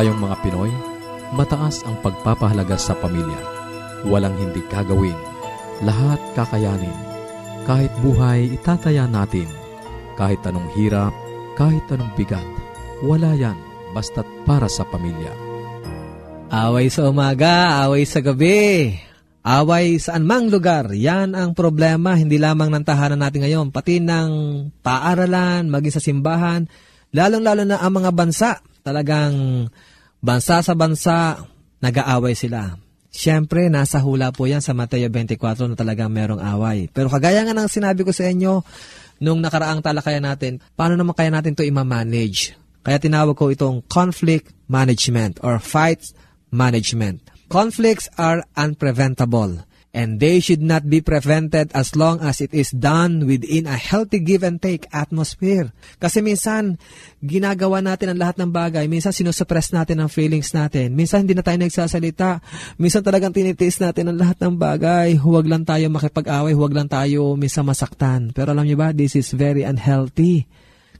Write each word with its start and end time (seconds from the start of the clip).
Tayong 0.00 0.16
mga 0.16 0.40
Pinoy, 0.40 0.72
mataas 1.36 1.84
ang 1.84 1.92
pagpapahalaga 2.00 2.80
sa 2.80 2.96
pamilya. 2.96 3.36
Walang 4.08 4.32
hindi 4.40 4.64
kagawin. 4.72 5.12
Lahat 5.84 6.16
kakayanin. 6.32 6.96
Kahit 7.68 7.92
buhay, 8.00 8.48
itataya 8.48 9.04
natin. 9.04 9.44
Kahit 10.16 10.40
anong 10.48 10.72
hirap, 10.72 11.12
kahit 11.52 11.84
anong 11.92 12.16
bigat. 12.16 12.48
Wala 13.04 13.36
yan, 13.36 13.60
basta't 13.92 14.24
para 14.48 14.72
sa 14.72 14.88
pamilya. 14.88 15.36
Away 16.48 16.88
sa 16.88 17.12
umaga, 17.12 17.84
away 17.84 18.08
sa 18.08 18.24
gabi. 18.24 18.96
Away 19.44 20.00
saan 20.00 20.24
mang 20.24 20.48
lugar, 20.48 20.96
yan 20.96 21.36
ang 21.36 21.52
problema 21.52 22.16
hindi 22.16 22.40
lamang 22.40 22.72
ng 22.72 22.84
tahanan 22.88 23.20
natin 23.20 23.44
ngayon, 23.44 23.68
pati 23.68 24.00
ng 24.00 24.30
paaralan, 24.80 25.68
maging 25.68 25.92
sa 25.92 26.00
simbahan, 26.00 26.64
lalong-lalo 27.12 27.68
na 27.68 27.84
ang 27.84 28.00
mga 28.00 28.10
bansa 28.16 28.64
talagang 28.80 29.68
bansa 30.20 30.60
sa 30.60 30.72
bansa, 30.76 31.40
nag-aaway 31.80 32.36
sila. 32.36 32.76
Siyempre, 33.10 33.66
nasa 33.66 33.98
hula 33.98 34.30
po 34.30 34.46
yan 34.46 34.62
sa 34.62 34.70
Mateo 34.70 35.10
24 35.10 35.66
na 35.66 35.74
talagang 35.74 36.12
merong 36.14 36.38
away. 36.38 36.86
Pero 36.94 37.10
kagaya 37.10 37.42
nga 37.42 37.56
ng 37.56 37.66
sinabi 37.66 38.06
ko 38.06 38.14
sa 38.14 38.30
inyo, 38.30 38.62
nung 39.18 39.42
nakaraang 39.42 39.82
talakayan 39.82 40.24
natin, 40.30 40.62
paano 40.78 40.94
naman 40.94 41.18
kaya 41.18 41.34
natin 41.34 41.58
to 41.58 41.66
ima-manage? 41.66 42.54
Kaya 42.86 43.02
tinawag 43.02 43.34
ko 43.34 43.50
itong 43.50 43.82
conflict 43.90 44.54
management 44.70 45.42
or 45.42 45.58
fight 45.58 46.00
management. 46.54 47.20
Conflicts 47.50 48.06
are 48.14 48.46
unpreventable 48.54 49.66
and 49.90 50.22
they 50.22 50.38
should 50.38 50.62
not 50.62 50.86
be 50.86 51.02
prevented 51.02 51.74
as 51.74 51.98
long 51.98 52.22
as 52.22 52.38
it 52.38 52.54
is 52.54 52.70
done 52.70 53.26
within 53.26 53.66
a 53.66 53.74
healthy 53.74 54.22
give 54.22 54.46
and 54.46 54.62
take 54.62 54.86
atmosphere. 54.94 55.74
Kasi 55.98 56.22
minsan, 56.22 56.78
ginagawa 57.18 57.82
natin 57.82 58.14
ang 58.14 58.18
lahat 58.22 58.38
ng 58.38 58.50
bagay. 58.54 58.86
Minsan, 58.86 59.10
sinusuppress 59.10 59.74
natin 59.74 59.98
ang 59.98 60.06
feelings 60.06 60.54
natin. 60.54 60.94
Minsan, 60.94 61.26
hindi 61.26 61.34
na 61.34 61.42
tayo 61.42 61.58
nagsasalita. 61.58 62.38
Minsan, 62.78 63.02
talagang 63.02 63.34
tinitiis 63.34 63.82
natin 63.82 64.14
ang 64.14 64.18
lahat 64.18 64.38
ng 64.38 64.54
bagay. 64.54 65.18
Huwag 65.18 65.50
lang 65.50 65.66
tayo 65.66 65.90
makipag-away. 65.90 66.54
Huwag 66.54 66.70
lang 66.70 66.86
tayo 66.86 67.34
minsan 67.34 67.66
masaktan. 67.66 68.30
Pero 68.30 68.54
alam 68.54 68.62
niyo 68.62 68.78
ba, 68.78 68.94
this 68.94 69.18
is 69.18 69.34
very 69.34 69.66
unhealthy. 69.66 70.46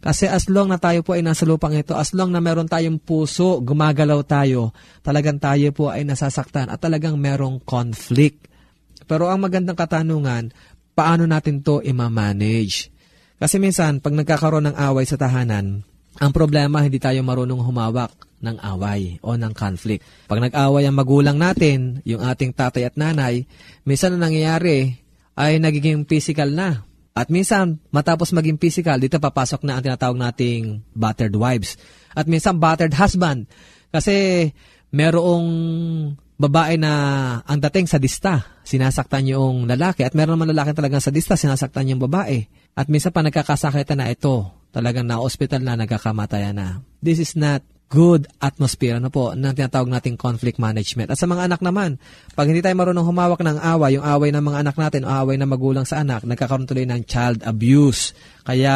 Kasi 0.00 0.26
as 0.26 0.48
long 0.48 0.72
na 0.72 0.80
tayo 0.80 1.04
po 1.04 1.12
ay 1.12 1.20
nasa 1.20 1.44
lupang 1.44 1.76
ito, 1.76 1.92
as 1.92 2.16
long 2.16 2.32
na 2.32 2.40
meron 2.40 2.64
tayong 2.64 2.96
puso, 2.96 3.60
gumagalaw 3.60 4.24
tayo, 4.24 4.72
talagang 5.04 5.36
tayo 5.36 5.70
po 5.76 5.92
ay 5.92 6.08
nasasaktan 6.08 6.72
at 6.72 6.80
talagang 6.80 7.20
merong 7.20 7.60
conflict. 7.62 8.50
Pero 9.10 9.26
ang 9.26 9.43
magandang 9.43 9.75
katanungan, 9.75 10.54
paano 10.94 11.26
natin 11.26 11.66
to 11.66 11.82
i-manage? 11.82 12.94
Kasi 13.43 13.59
minsan, 13.59 13.99
pag 13.99 14.14
nagkakaroon 14.14 14.70
ng 14.70 14.76
away 14.79 15.02
sa 15.02 15.19
tahanan, 15.19 15.82
ang 16.23 16.31
problema, 16.31 16.79
hindi 16.79 17.02
tayo 17.02 17.19
marunong 17.26 17.58
humawak 17.58 18.14
ng 18.38 18.62
away 18.62 19.19
o 19.26 19.34
ng 19.34 19.50
conflict. 19.50 20.06
Pag 20.31 20.46
nag-away 20.46 20.87
ang 20.87 20.94
magulang 20.94 21.43
natin, 21.43 21.99
yung 22.06 22.23
ating 22.23 22.55
tatay 22.55 22.87
at 22.87 22.94
nanay, 22.94 23.50
minsan 23.82 24.14
ang 24.14 24.31
nangyayari 24.31 24.94
ay 25.34 25.58
nagiging 25.58 26.06
physical 26.06 26.55
na. 26.55 26.87
At 27.11 27.34
minsan, 27.34 27.82
matapos 27.90 28.31
maging 28.31 28.62
physical, 28.62 29.02
dito 29.02 29.19
papasok 29.19 29.67
na 29.67 29.81
ang 29.81 29.82
tinatawag 29.82 30.20
nating 30.20 30.87
battered 30.94 31.34
wives. 31.34 31.75
At 32.14 32.31
minsan, 32.31 32.62
battered 32.62 32.94
husband. 32.94 33.50
Kasi 33.90 34.46
merong 34.94 35.46
babae 36.40 36.81
na 36.81 36.93
ang 37.44 37.58
dating 37.61 37.84
sadista, 37.90 38.59
sinasaktan 38.70 39.26
yung 39.26 39.67
lalaki 39.67 40.06
at 40.06 40.14
meron 40.14 40.38
naman 40.38 40.55
lalaki 40.55 40.70
talagang 40.78 41.02
sadista, 41.02 41.34
sinasaktan 41.34 41.90
yung 41.90 41.99
babae. 42.06 42.46
At 42.78 42.87
minsan 42.87 43.11
pa 43.11 43.26
nagkakasakitan 43.26 43.99
na 43.99 44.14
ito, 44.14 44.46
talagang 44.70 45.11
na-hospital 45.11 45.58
na, 45.58 45.75
nagkakamatayan 45.75 46.55
na. 46.55 46.78
This 47.02 47.19
is 47.19 47.34
not 47.34 47.67
good 47.90 48.31
atmosphere, 48.38 49.02
ano 49.02 49.11
po, 49.11 49.34
na 49.34 49.50
tinatawag 49.50 49.90
nating 49.90 50.14
conflict 50.14 50.62
management. 50.62 51.11
At 51.11 51.19
sa 51.19 51.26
mga 51.26 51.50
anak 51.50 51.58
naman, 51.58 51.99
pag 52.38 52.46
hindi 52.46 52.62
tayo 52.62 52.78
marunong 52.78 53.02
humawak 53.02 53.43
ng 53.43 53.58
away, 53.58 53.99
yung 53.99 54.06
away 54.06 54.31
ng 54.31 54.44
mga 54.46 54.58
anak 54.62 54.76
natin 54.78 55.02
o 55.02 55.11
away 55.11 55.34
ng 55.34 55.50
magulang 55.50 55.82
sa 55.82 56.06
anak, 56.06 56.22
nagkakaroon 56.22 56.70
tuloy 56.70 56.87
ng 56.87 57.02
child 57.11 57.43
abuse. 57.43 58.14
Kaya 58.46 58.75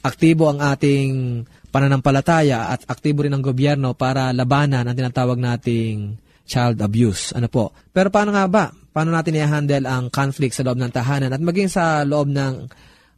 aktibo 0.00 0.48
ang 0.48 0.64
ating 0.64 1.44
pananampalataya 1.68 2.72
at 2.72 2.88
aktibo 2.88 3.28
rin 3.28 3.36
ang 3.36 3.44
gobyerno 3.44 3.92
para 3.92 4.32
labanan 4.32 4.88
ang 4.88 4.96
tinatawag 4.96 5.36
nating 5.36 6.16
child 6.48 6.80
abuse. 6.80 7.36
Ano 7.36 7.52
po? 7.52 7.76
Pero 7.92 8.08
paano 8.08 8.32
nga 8.32 8.48
ba? 8.48 8.72
Paano 8.92 9.10
natin 9.16 9.40
i-handle 9.40 9.88
ang 9.88 10.12
conflict 10.12 10.54
sa 10.54 10.64
loob 10.68 10.76
ng 10.76 10.92
tahanan 10.92 11.32
at 11.32 11.40
maging 11.40 11.72
sa 11.72 12.04
loob 12.04 12.28
ng 12.28 12.68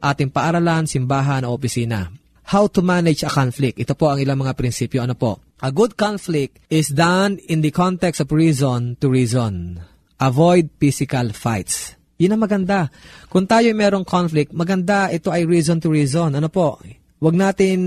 ating 0.01 0.31
paaralan, 0.31 0.87
simbahan 0.87 1.43
o 1.45 1.53
opisina? 1.53 2.09
how 2.45 2.69
to 2.69 2.85
manage 2.85 3.25
a 3.25 3.31
conflict. 3.33 3.81
Ito 3.81 3.97
po 3.97 4.13
ang 4.13 4.21
ilang 4.21 4.45
mga 4.45 4.57
prinsipyo. 4.57 5.01
Ano 5.05 5.17
po? 5.17 5.41
A 5.65 5.73
good 5.73 5.97
conflict 5.97 6.61
is 6.69 6.93
done 6.93 7.41
in 7.49 7.65
the 7.65 7.73
context 7.73 8.21
of 8.21 8.29
reason 8.29 9.01
to 9.01 9.09
reason. 9.09 9.81
Avoid 10.21 10.69
physical 10.77 11.33
fights. 11.33 11.97
Yun 12.21 12.37
ang 12.37 12.43
maganda. 12.45 12.93
Kung 13.33 13.49
tayo 13.49 13.73
merong 13.73 14.05
conflict, 14.07 14.53
maganda 14.53 15.09
ito 15.11 15.33
ay 15.33 15.49
reason 15.49 15.81
to 15.81 15.89
reason. 15.89 16.37
Ano 16.37 16.53
po? 16.53 16.79
Huwag 17.19 17.35
natin 17.35 17.79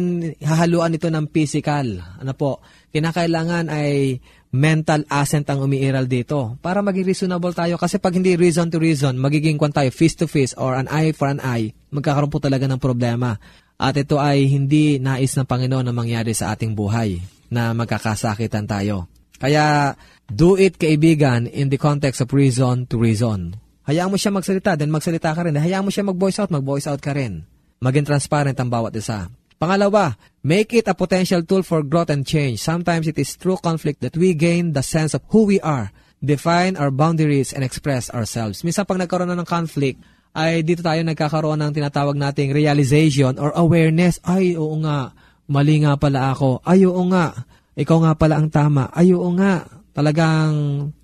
hahaluan 0.42 0.98
ito 0.98 1.07
ng 1.07 1.30
physical. 1.30 2.01
Ano 2.18 2.33
po? 2.33 2.60
Kinakailangan 2.90 3.69
ay 3.69 4.18
mental 4.51 5.03
assent 5.11 5.44
ang 5.51 5.59
umiiral 5.59 6.07
dito 6.07 6.55
para 6.63 6.79
maging 6.79 7.07
reasonable 7.07 7.51
tayo. 7.51 7.75
Kasi 7.75 7.99
pag 7.99 8.15
hindi 8.15 8.39
reason 8.39 8.71
to 8.71 8.79
reason, 8.79 9.19
magiging 9.19 9.59
kwan 9.59 9.75
tayo 9.75 9.91
face 9.91 10.15
to 10.15 10.25
face 10.25 10.55
or 10.55 10.75
an 10.75 10.88
eye 10.88 11.11
for 11.11 11.27
an 11.27 11.44
eye, 11.44 11.75
magkakaroon 11.91 12.31
po 12.31 12.39
talaga 12.39 12.65
ng 12.67 12.79
problema. 12.79 13.35
At 13.77 13.94
ito 13.94 14.17
ay 14.17 14.49
hindi 14.49 14.97
nais 14.97 15.38
ng 15.38 15.45
Panginoon 15.45 15.85
na 15.85 15.94
mangyari 15.94 16.33
sa 16.33 16.55
ating 16.55 16.73
buhay 16.73 17.21
na 17.53 17.71
magkakasakitan 17.77 18.65
tayo. 18.65 19.05
Kaya, 19.38 19.94
do 20.25 20.57
it 20.57 20.81
kaibigan 20.81 21.45
in 21.45 21.69
the 21.69 21.77
context 21.77 22.25
of 22.25 22.33
reason 22.33 22.89
to 22.89 22.97
reason. 22.97 23.53
Hayaan 23.85 24.11
mo 24.11 24.17
siya 24.17 24.33
magsalita, 24.33 24.75
then 24.75 24.91
magsalita 24.91 25.31
ka 25.31 25.45
rin. 25.45 25.55
Hayaan 25.55 25.85
mo 25.85 25.94
siya 25.94 26.03
mag-voice 26.03 26.41
out, 26.41 26.51
mag-voice 26.51 26.89
out 26.89 26.99
ka 26.99 27.13
rin. 27.13 27.45
Maging 27.79 28.09
transparent 28.09 28.57
ang 28.57 28.67
bawat 28.67 28.91
isa. 28.97 29.29
Pangalawa, 29.57 30.13
make 30.45 30.74
it 30.77 30.86
a 30.86 30.94
potential 30.94 31.42
tool 31.42 31.65
for 31.65 31.81
growth 31.81 32.13
and 32.13 32.21
change. 32.21 32.62
Sometimes 32.62 33.09
it 33.09 33.18
is 33.18 33.33
through 33.33 33.57
conflict 33.59 34.06
that 34.06 34.13
we 34.13 34.38
gain 34.38 34.77
the 34.77 34.86
sense 34.86 35.18
of 35.18 35.25
who 35.33 35.50
we 35.50 35.57
are, 35.65 35.89
define 36.21 36.77
our 36.77 36.94
boundaries, 36.94 37.54
and 37.54 37.65
express 37.65 38.13
ourselves. 38.13 38.62
Minsan 38.62 38.86
pag 38.86 39.01
nagkaroon 39.01 39.33
na 39.33 39.38
ng 39.42 39.50
conflict, 39.50 39.98
ay 40.38 40.62
dito 40.62 40.86
tayo 40.86 41.01
nagkakaroon 41.01 41.57
ng 41.57 41.74
tinatawag 41.74 42.13
nating 42.13 42.54
realization 42.54 43.42
or 43.42 43.50
awareness. 43.57 44.21
Ay, 44.21 44.54
oo 44.54 44.77
nga, 44.86 45.18
mali 45.50 45.81
nga 45.81 45.98
pala 45.98 46.30
ako. 46.38 46.62
Ay, 46.62 46.86
oo 46.86 47.01
nga, 47.09 47.33
ikaw 47.74 47.98
nga 48.06 48.13
pala 48.13 48.38
ang 48.38 48.54
tama. 48.54 48.94
Ay, 48.94 49.18
oo 49.18 49.33
nga, 49.33 49.65
talagang 49.98 50.54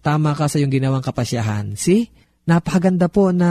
tama 0.05 0.38
ka 0.38 0.45
sa 0.45 0.61
yung 0.61 0.69
ginawang 0.69 1.01
kapasyahan. 1.01 1.73
See? 1.73 2.13
Napakaganda 2.45 3.09
po 3.09 3.33
na 3.33 3.50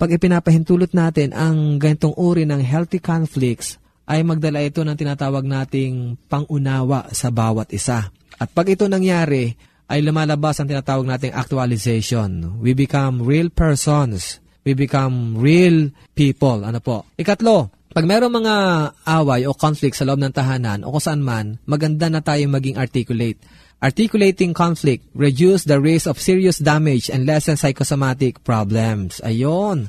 pag 0.00 0.08
ipinapahintulot 0.08 0.96
natin 0.96 1.36
ang 1.36 1.76
ganitong 1.76 2.16
uri 2.16 2.48
ng 2.48 2.64
healthy 2.64 2.96
conflicts, 2.96 3.76
ay 4.06 4.22
magdala 4.22 4.62
ito 4.62 4.86
ng 4.86 4.94
tinatawag 4.94 5.42
nating 5.42 6.16
pangunawa 6.30 7.10
sa 7.10 7.28
bawat 7.34 7.74
isa. 7.74 8.08
At 8.38 8.48
pag 8.54 8.70
ito 8.70 8.86
nangyari, 8.86 9.52
ay 9.86 10.02
lumalabas 10.02 10.58
ang 10.58 10.70
tinatawag 10.70 11.06
nating 11.06 11.34
actualization. 11.34 12.58
We 12.62 12.74
become 12.74 13.22
real 13.22 13.50
persons 13.50 14.42
we 14.66 14.74
become 14.74 15.38
real 15.38 15.94
people. 16.18 16.66
Ano 16.66 16.82
po? 16.82 17.06
Ikatlo, 17.14 17.70
pag 17.94 18.02
mayroong 18.02 18.34
mga 18.34 18.54
away 19.06 19.46
o 19.46 19.54
conflict 19.54 19.94
sa 19.94 20.02
loob 20.02 20.18
ng 20.18 20.34
tahanan 20.34 20.82
o 20.82 20.90
kung 20.90 21.22
man, 21.22 21.62
maganda 21.70 22.10
na 22.10 22.18
tayo 22.18 22.42
maging 22.50 22.74
articulate. 22.74 23.38
Articulating 23.78 24.50
conflict 24.50 25.06
reduce 25.14 25.62
the 25.62 25.78
risk 25.78 26.10
of 26.10 26.18
serious 26.18 26.58
damage 26.58 27.06
and 27.06 27.22
lessen 27.30 27.54
psychosomatic 27.54 28.42
problems. 28.42 29.22
Ayon. 29.22 29.86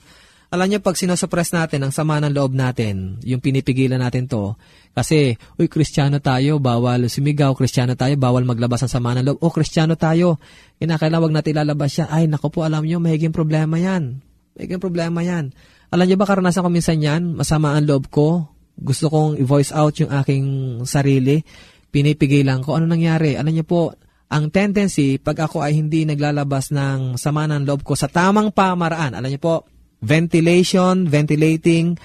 Alam 0.47 0.67
niyo, 0.71 0.79
pag 0.79 0.95
sinosuppress 0.95 1.51
natin 1.51 1.83
ang 1.83 1.91
sama 1.91 2.23
ng 2.23 2.31
loob 2.31 2.55
natin, 2.55 3.19
yung 3.27 3.43
pinipigilan 3.43 3.99
natin 3.99 4.31
to, 4.31 4.55
kasi, 4.95 5.35
uy, 5.59 5.67
kristyano 5.67 6.23
tayo, 6.23 6.55
bawal 6.63 7.11
sumigaw, 7.11 7.51
kristyano 7.51 7.99
tayo, 7.99 8.15
bawal 8.15 8.47
maglabas 8.47 8.87
ng 8.87 8.91
sama 8.91 9.11
ng 9.19 9.27
loob, 9.27 9.37
o 9.43 9.51
kristyano 9.51 9.99
tayo, 9.99 10.39
kinakailangan 10.79 11.23
wag 11.27 11.35
natin 11.35 11.51
ilalabas 11.51 11.91
siya, 11.99 12.05
ay, 12.07 12.31
naku 12.31 12.47
po, 12.47 12.63
alam 12.63 12.87
niyo, 12.87 13.03
mahiging 13.03 13.35
problema 13.35 13.75
yan. 13.75 14.23
May 14.57 14.71
problema 14.79 15.21
yan. 15.21 15.53
Alam 15.93 16.05
niyo 16.09 16.17
ba 16.17 16.25
karanasan 16.25 16.65
ko 16.65 16.69
minsan 16.73 16.97
yan? 16.97 17.37
Masama 17.37 17.77
ang 17.77 17.85
loob 17.85 18.09
ko. 18.09 18.49
Gusto 18.73 19.07
kong 19.07 19.37
i-voice 19.37 19.69
out 19.69 19.93
yung 20.01 20.09
aking 20.09 20.45
sarili. 20.83 21.45
Pinipigilan 21.93 22.65
ko. 22.65 22.75
Ano 22.75 22.89
nangyari? 22.89 23.37
Alam 23.37 23.53
niyo 23.53 23.65
po, 23.69 23.93
ang 24.27 24.51
tendency, 24.51 25.21
pag 25.21 25.39
ako 25.47 25.63
ay 25.63 25.77
hindi 25.77 26.03
naglalabas 26.03 26.73
ng 26.75 27.15
sama 27.15 27.47
ng 27.47 27.63
loob 27.63 27.85
ko 27.85 27.95
sa 27.95 28.11
tamang 28.11 28.51
pamaraan, 28.51 29.15
alam 29.15 29.29
niyo 29.29 29.39
po, 29.39 29.63
ventilation, 30.01 31.09
ventilating, 31.09 31.97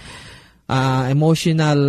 uh, 0.68 1.08
emotional 1.10 1.80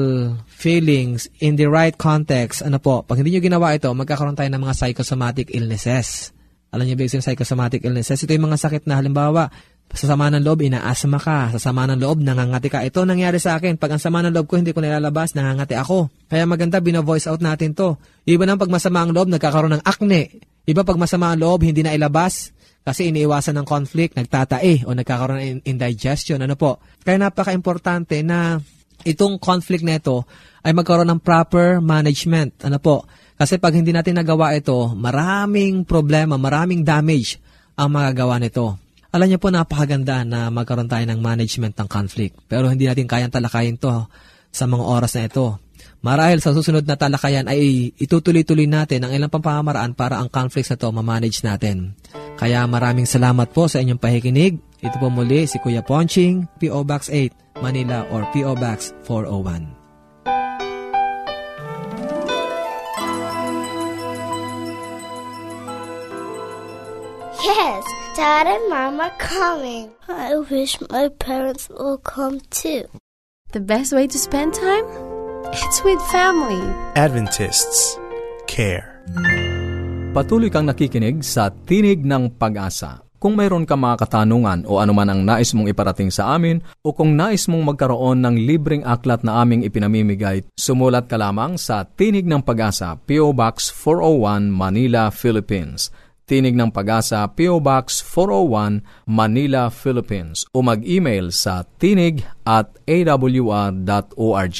feelings 0.48 1.28
in 1.40 1.56
the 1.56 1.68
right 1.68 1.96
context, 1.96 2.64
ano 2.64 2.80
po, 2.80 3.04
pag 3.04 3.20
hindi 3.20 3.36
nyo 3.36 3.42
ginawa 3.44 3.76
ito, 3.76 3.92
magkakaroon 3.92 4.36
tayo 4.36 4.52
ng 4.52 4.64
mga 4.64 4.76
psychosomatic 4.76 5.52
illnesses. 5.52 6.32
Alam 6.74 6.90
niyo 6.90 6.96
ba 6.98 7.06
yung 7.06 7.24
psychosomatic 7.24 7.86
illnesses? 7.86 8.24
Ito 8.24 8.34
yung 8.34 8.50
mga 8.50 8.60
sakit 8.60 8.84
na 8.90 8.98
halimbawa, 8.98 9.52
sa 9.94 10.10
sama 10.10 10.34
ng 10.34 10.42
loob, 10.42 10.66
inaasma 10.66 11.22
ka. 11.22 11.54
Sa 11.54 11.70
sama 11.70 11.86
ng 11.86 12.02
loob, 12.02 12.26
nangangati 12.26 12.66
ka. 12.66 12.82
Ito 12.82 13.06
nangyari 13.06 13.38
sa 13.38 13.62
akin. 13.62 13.78
Pag 13.78 13.94
ang 13.94 14.02
sama 14.02 14.26
ng 14.26 14.34
loob 14.34 14.50
ko, 14.50 14.58
hindi 14.58 14.74
ko 14.74 14.82
nilalabas, 14.82 15.38
nangangati 15.38 15.78
ako. 15.78 16.10
Kaya 16.26 16.50
maganda, 16.50 16.82
bina-voice 16.82 17.30
out 17.30 17.46
natin 17.46 17.78
to. 17.78 18.02
Iba 18.26 18.50
nang 18.50 18.58
pag 18.58 18.74
masama 18.74 19.06
ang 19.06 19.14
loob, 19.14 19.30
nagkakaroon 19.30 19.78
ng 19.78 19.84
acne. 19.86 20.42
Iba 20.66 20.82
pag 20.82 20.98
masama 20.98 21.30
ang 21.30 21.46
loob, 21.46 21.62
hindi 21.62 21.86
na 21.86 21.94
ilabas. 21.94 22.50
Kasi 22.84 23.16
iniiwasan 23.16 23.56
ng 23.64 23.68
conflict, 23.68 24.20
nagtatae 24.20 24.84
o 24.84 24.92
nagkakaroon 24.92 25.40
ng 25.40 25.64
indigestion. 25.64 26.44
Ano 26.44 26.60
po? 26.60 26.84
Kaya 27.00 27.16
napaka-importante 27.16 28.20
na 28.28 28.60
itong 29.08 29.40
conflict 29.40 29.88
na 29.88 30.00
ito 30.00 30.28
ay 30.64 30.76
magkaroon 30.76 31.08
ng 31.16 31.24
proper 31.24 31.80
management. 31.80 32.68
Ano 32.68 32.84
po? 32.84 33.08
Kasi 33.40 33.60
pag 33.60 33.76
hindi 33.76 33.96
natin 33.96 34.20
nagawa 34.20 34.56
ito, 34.56 34.92
maraming 34.96 35.88
problema, 35.88 36.36
maraming 36.36 36.84
damage 36.84 37.40
ang 37.80 37.92
magagawa 37.92 38.38
nito. 38.40 38.80
Alam 39.14 39.30
niyo 39.30 39.40
po, 39.40 39.54
napakaganda 39.54 40.26
na 40.26 40.50
magkaroon 40.50 40.90
tayo 40.90 41.06
ng 41.06 41.20
management 41.22 41.78
ng 41.78 41.88
conflict. 41.88 42.36
Pero 42.50 42.68
hindi 42.68 42.90
natin 42.90 43.06
kayang 43.06 43.34
talakayin 43.34 43.78
to 43.78 44.10
sa 44.50 44.66
mga 44.66 44.84
oras 44.84 45.14
na 45.18 45.30
ito. 45.30 45.46
Marahil 46.04 46.44
sa 46.44 46.52
susunod 46.52 46.84
na 46.84 47.00
talakayan 47.00 47.48
ay 47.48 47.96
itutuloy-tuloy 47.96 48.68
natin 48.68 49.08
ang 49.08 49.16
ilang 49.16 49.32
pamamaraan 49.32 49.96
para 49.96 50.20
ang 50.20 50.28
conflicts 50.28 50.68
na 50.68 50.76
to 50.76 50.92
ma-manage 50.92 51.40
natin. 51.48 51.96
Kaya 52.36 52.68
maraming 52.68 53.08
salamat 53.08 53.56
po 53.56 53.72
sa 53.72 53.80
inyong 53.80 54.04
pahikinig. 54.04 54.60
Ito 54.84 55.00
po 55.00 55.08
muli 55.08 55.48
si 55.48 55.64
Kuya 55.64 55.80
Ponching, 55.80 56.44
P.O. 56.60 56.84
Box 56.84 57.08
8, 57.08 57.64
Manila 57.64 58.04
or 58.12 58.28
P.O. 58.36 58.52
Box 58.60 58.92
401. 59.08 59.64
Yes, 67.48 67.84
Dad 68.20 68.52
and 68.52 68.68
Mom 68.68 69.00
are 69.00 69.16
coming. 69.24 69.96
I 70.12 70.36
wish 70.36 70.76
my 70.92 71.08
parents 71.16 71.72
will 71.72 71.96
come 71.96 72.44
too. 72.52 72.92
The 73.56 73.64
best 73.64 73.96
way 73.96 74.12
to 74.12 74.20
spend 74.20 74.52
time? 74.52 75.13
It's 75.52 75.84
with 75.84 76.00
family. 76.08 76.64
Adventists 76.96 78.00
care. 78.48 79.04
Patuloy 80.16 80.48
kang 80.48 80.72
nakikinig 80.72 81.20
sa 81.20 81.52
Tinig 81.52 82.00
ng 82.08 82.40
Pag-asa. 82.40 83.04
Kung 83.20 83.36
mayroon 83.36 83.68
ka 83.68 83.76
mga 83.76 84.08
katanungan 84.08 84.64
o 84.64 84.80
anuman 84.80 85.12
ang 85.12 85.22
nais 85.28 85.52
mong 85.52 85.68
iparating 85.68 86.12
sa 86.12 86.32
amin 86.32 86.64
o 86.80 86.96
kung 86.96 87.20
nais 87.20 87.52
mong 87.52 87.76
magkaroon 87.76 88.24
ng 88.24 88.36
libreng 88.48 88.84
aklat 88.88 89.28
na 89.28 89.44
aming 89.44 89.68
ipinamimigay, 89.68 90.48
sumulat 90.56 91.12
ka 91.12 91.20
lamang 91.20 91.60
sa 91.60 91.84
Tinig 91.84 92.24
ng 92.24 92.40
Pag-asa, 92.40 92.96
PO 92.96 93.36
Box 93.36 93.68
401, 93.76 94.48
Manila, 94.48 95.12
Philippines 95.12 95.92
Tinig 96.24 96.56
ng 96.56 96.72
Pag-asa, 96.72 97.28
PO 97.28 97.60
Box 97.60 98.00
401, 98.00 98.80
Manila, 99.12 99.68
Philippines 99.68 100.48
o 100.56 100.64
mag-email 100.64 101.36
sa 101.36 101.68
tinig 101.68 102.24
at 102.48 102.80
awr.org. 102.88 104.60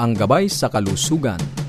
ang 0.00 0.12
gabay 0.16 0.48
sa 0.48 0.72
kalusugan. 0.72 1.61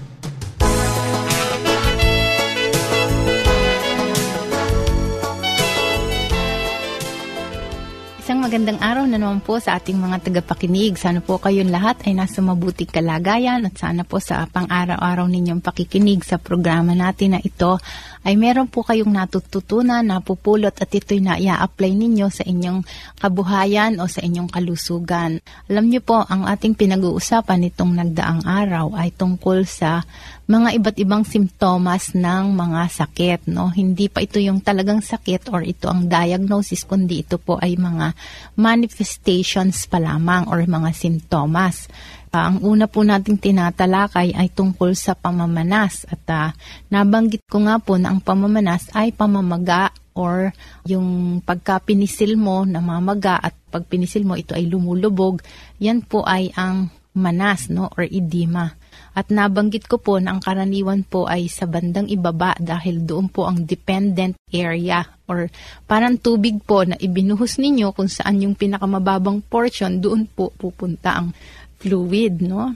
Isang 8.23 8.39
magandang 8.39 8.79
araw 8.79 9.03
na 9.03 9.19
naman 9.19 9.43
po 9.43 9.59
sa 9.59 9.75
ating 9.75 9.99
mga 9.99 10.23
tagapakinig. 10.23 10.95
Sana 10.95 11.19
po 11.19 11.43
kayong 11.43 11.67
lahat 11.67 12.07
ay 12.07 12.15
nasa 12.15 12.39
mabuting 12.39 12.87
kalagayan 12.87 13.67
at 13.67 13.75
sana 13.75 14.07
po 14.07 14.23
sa 14.23 14.47
pang-araw-araw 14.47 15.27
ninyong 15.27 15.59
pakikinig 15.59 16.23
sa 16.23 16.39
programa 16.39 16.95
natin 16.95 17.35
na 17.35 17.43
ito 17.43 17.83
ay 18.23 18.39
meron 18.39 18.71
po 18.71 18.87
kayong 18.87 19.11
natututunan, 19.11 20.07
napupulot 20.07 20.71
at 20.71 20.87
ito'y 20.87 21.19
na-apply 21.19 21.91
ninyo 21.91 22.31
sa 22.31 22.47
inyong 22.47 22.87
kabuhayan 23.19 23.99
o 23.99 24.07
sa 24.07 24.23
inyong 24.23 24.47
kalusugan. 24.47 25.43
Alam 25.67 25.91
niyo 25.91 25.99
po, 25.99 26.23
ang 26.23 26.47
ating 26.47 26.79
pinag-uusapan 26.79 27.67
nitong 27.67 27.91
nagdaang 27.91 28.47
araw 28.47 28.95
ay 29.03 29.11
tungkol 29.11 29.67
sa 29.67 30.07
mga 30.43 30.69
iba't 30.75 30.97
ibang 30.99 31.23
simptomas 31.23 32.11
ng 32.11 32.51
mga 32.51 32.81
sakit. 32.91 33.47
No? 33.47 33.71
Hindi 33.71 34.11
pa 34.11 34.19
ito 34.19 34.43
yung 34.43 34.59
talagang 34.59 34.99
sakit 34.99 35.47
or 35.55 35.63
ito 35.63 35.87
ang 35.87 36.11
diagnosis, 36.11 36.83
kundi 36.83 37.23
ito 37.23 37.39
po 37.39 37.55
ay 37.63 37.79
mga 37.79 38.11
manifestations 38.59 39.87
pa 39.87 40.03
lamang 40.03 40.51
or 40.51 40.59
mga 40.67 40.91
simptomas. 40.91 41.87
Uh, 42.33 42.49
ang 42.49 42.57
una 42.65 42.89
po 42.89 43.05
nating 43.05 43.37
tinatalakay 43.37 44.33
ay 44.33 44.49
tungkol 44.51 44.97
sa 44.97 45.13
pamamanas 45.13 46.03
at 46.09 46.23
uh, 46.33 46.49
nabanggit 46.89 47.45
ko 47.45 47.61
nga 47.63 47.77
po 47.77 47.95
na 47.95 48.09
ang 48.09 48.19
pamamanas 48.19 48.89
ay 48.97 49.13
pamamaga 49.13 49.93
or 50.17 50.49
yung 50.85 51.39
pagka-pinisil 51.45 52.33
mo 52.37 52.65
namamaga 52.65 53.37
at 53.37 53.53
pag 53.69 53.85
pinisil 53.85 54.25
mo 54.25 54.33
ito 54.33 54.57
ay 54.57 54.65
lumulubog, 54.65 55.45
yan 55.77 56.01
po 56.05 56.25
ay 56.25 56.49
ang 56.57 56.89
manas 57.13 57.69
no 57.69 57.93
or 57.93 58.09
edema. 58.09 58.73
At 59.13 59.29
nabanggit 59.29 59.85
ko 59.85 60.01
po 60.01 60.17
na 60.17 60.33
ang 60.33 60.41
karaniwan 60.41 61.05
po 61.05 61.29
ay 61.29 61.45
sa 61.45 61.69
bandang 61.69 62.09
ibaba 62.09 62.57
dahil 62.57 63.05
doon 63.05 63.29
po 63.29 63.45
ang 63.45 63.61
dependent 63.63 64.33
area 64.49 65.05
or 65.29 65.47
parang 65.85 66.17
tubig 66.17 66.61
po 66.65 66.83
na 66.83 66.97
ibinuhos 66.97 67.61
ninyo 67.61 67.93
kung 67.93 68.09
saan 68.09 68.41
yung 68.41 68.57
pinakamababang 68.57 69.45
portion, 69.45 70.01
doon 70.01 70.25
po 70.25 70.49
pupunta 70.53 71.21
ang 71.21 71.31
fluid, 71.79 72.41
no? 72.43 72.73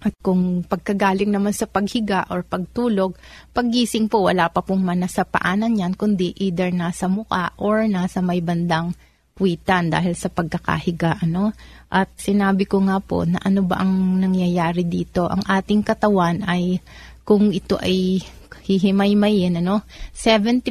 At 0.00 0.16
kung 0.24 0.64
pagkagaling 0.64 1.28
naman 1.28 1.52
sa 1.52 1.68
paghiga 1.68 2.24
or 2.32 2.40
pagtulog, 2.40 3.20
paggising 3.52 4.08
po 4.08 4.32
wala 4.32 4.48
pa 4.48 4.64
pong 4.64 4.80
mana 4.80 5.04
sa 5.04 5.28
paanan 5.28 5.76
yan, 5.76 5.92
kundi 5.92 6.32
either 6.40 6.72
nasa 6.72 7.04
muka 7.04 7.52
or 7.60 7.84
nasa 7.84 8.24
may 8.24 8.40
bandang 8.40 8.96
puwitan 9.40 9.88
dahil 9.88 10.12
sa 10.12 10.28
pagkakahiga. 10.28 11.24
Ano? 11.24 11.56
At 11.88 12.12
sinabi 12.20 12.68
ko 12.68 12.84
nga 12.84 13.00
po 13.00 13.24
na 13.24 13.40
ano 13.40 13.64
ba 13.64 13.80
ang 13.80 14.20
nangyayari 14.20 14.84
dito. 14.84 15.24
Ang 15.24 15.40
ating 15.48 15.80
katawan 15.80 16.44
ay 16.44 16.84
kung 17.24 17.48
ito 17.48 17.80
ay 17.80 18.20
hihimay-mayin, 18.70 19.58
ano, 19.58 19.82
70% 20.14 20.70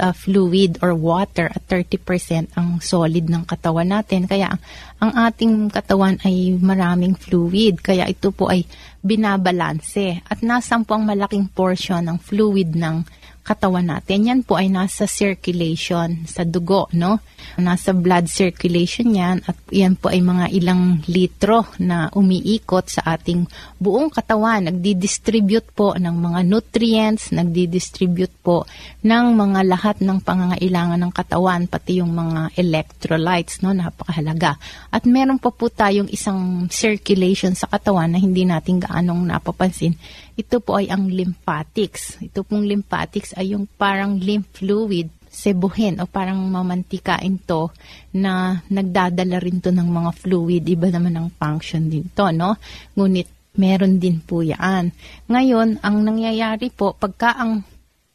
uh, 0.00 0.14
fluid 0.16 0.80
or 0.80 0.96
water 0.96 1.52
at 1.52 1.60
30% 1.68 2.56
ang 2.56 2.80
solid 2.80 3.28
ng 3.28 3.44
katawan 3.44 3.92
natin. 3.92 4.24
Kaya 4.24 4.48
ang 4.96 5.12
ating 5.12 5.68
katawan 5.68 6.16
ay 6.24 6.56
maraming 6.56 7.12
fluid. 7.12 7.84
Kaya 7.84 8.08
ito 8.08 8.32
po 8.32 8.48
ay 8.48 8.64
binabalanse. 9.04 10.24
At 10.24 10.40
nasan 10.40 10.88
po 10.88 10.96
ang 10.96 11.04
malaking 11.04 11.52
portion 11.52 12.08
ng 12.08 12.16
fluid 12.16 12.72
ng 12.72 13.04
katawan 13.42 13.90
natin. 13.90 14.30
Yan 14.30 14.40
po 14.46 14.54
ay 14.54 14.70
nasa 14.70 15.10
circulation 15.10 16.24
sa 16.30 16.46
dugo, 16.46 16.86
no? 16.94 17.18
Nasa 17.58 17.90
blood 17.90 18.30
circulation 18.30 19.10
yan 19.12 19.42
at 19.44 19.58
yan 19.68 19.98
po 19.98 20.14
ay 20.14 20.22
mga 20.22 20.54
ilang 20.54 21.02
litro 21.10 21.66
na 21.82 22.06
umiikot 22.14 22.86
sa 22.86 23.18
ating 23.18 23.50
buong 23.82 24.14
katawan. 24.14 24.70
Nagdi-distribute 24.70 25.74
po 25.74 25.98
ng 25.98 26.14
mga 26.14 26.40
nutrients, 26.46 27.34
nagdi-distribute 27.34 28.32
po 28.46 28.64
ng 29.02 29.24
mga 29.34 29.60
lahat 29.66 29.96
ng 29.98 30.22
pangangailangan 30.22 31.02
ng 31.02 31.12
katawan, 31.12 31.66
pati 31.66 31.98
yung 31.98 32.14
mga 32.14 32.54
electrolytes, 32.54 33.58
no? 33.66 33.74
Napakahalaga. 33.74 34.54
At 34.94 35.02
meron 35.02 35.42
pa 35.42 35.50
po 35.50 35.66
tayong 35.66 36.08
isang 36.14 36.70
circulation 36.70 37.58
sa 37.58 37.66
katawan 37.66 38.14
na 38.14 38.22
hindi 38.22 38.46
natin 38.46 38.78
gaanong 38.78 39.26
napapansin 39.26 39.98
ito 40.32 40.60
po 40.64 40.80
ay 40.80 40.88
ang 40.88 41.08
lymphatics. 41.08 42.20
Ito 42.22 42.44
pong 42.46 42.64
lymphatics 42.64 43.36
ay 43.36 43.52
yung 43.52 43.68
parang 43.68 44.16
lymph 44.16 44.62
fluid, 44.62 45.12
sebuhin 45.32 46.00
o 46.00 46.08
parang 46.08 46.40
mamantikain 46.40 47.40
to 47.44 47.72
na 48.16 48.60
nagdadala 48.68 49.40
rin 49.40 49.60
to 49.60 49.72
ng 49.72 49.88
mga 49.88 50.10
fluid. 50.16 50.62
Iba 50.64 50.88
naman 50.92 51.16
ang 51.16 51.28
function 51.32 51.88
din 51.88 52.08
to, 52.12 52.32
no? 52.32 52.56
Ngunit 52.96 53.56
meron 53.56 54.00
din 54.00 54.20
po 54.24 54.40
yan. 54.40 54.92
Ngayon, 55.28 55.84
ang 55.84 55.96
nangyayari 56.00 56.72
po, 56.72 56.96
pagka 56.96 57.36
ang 57.36 57.64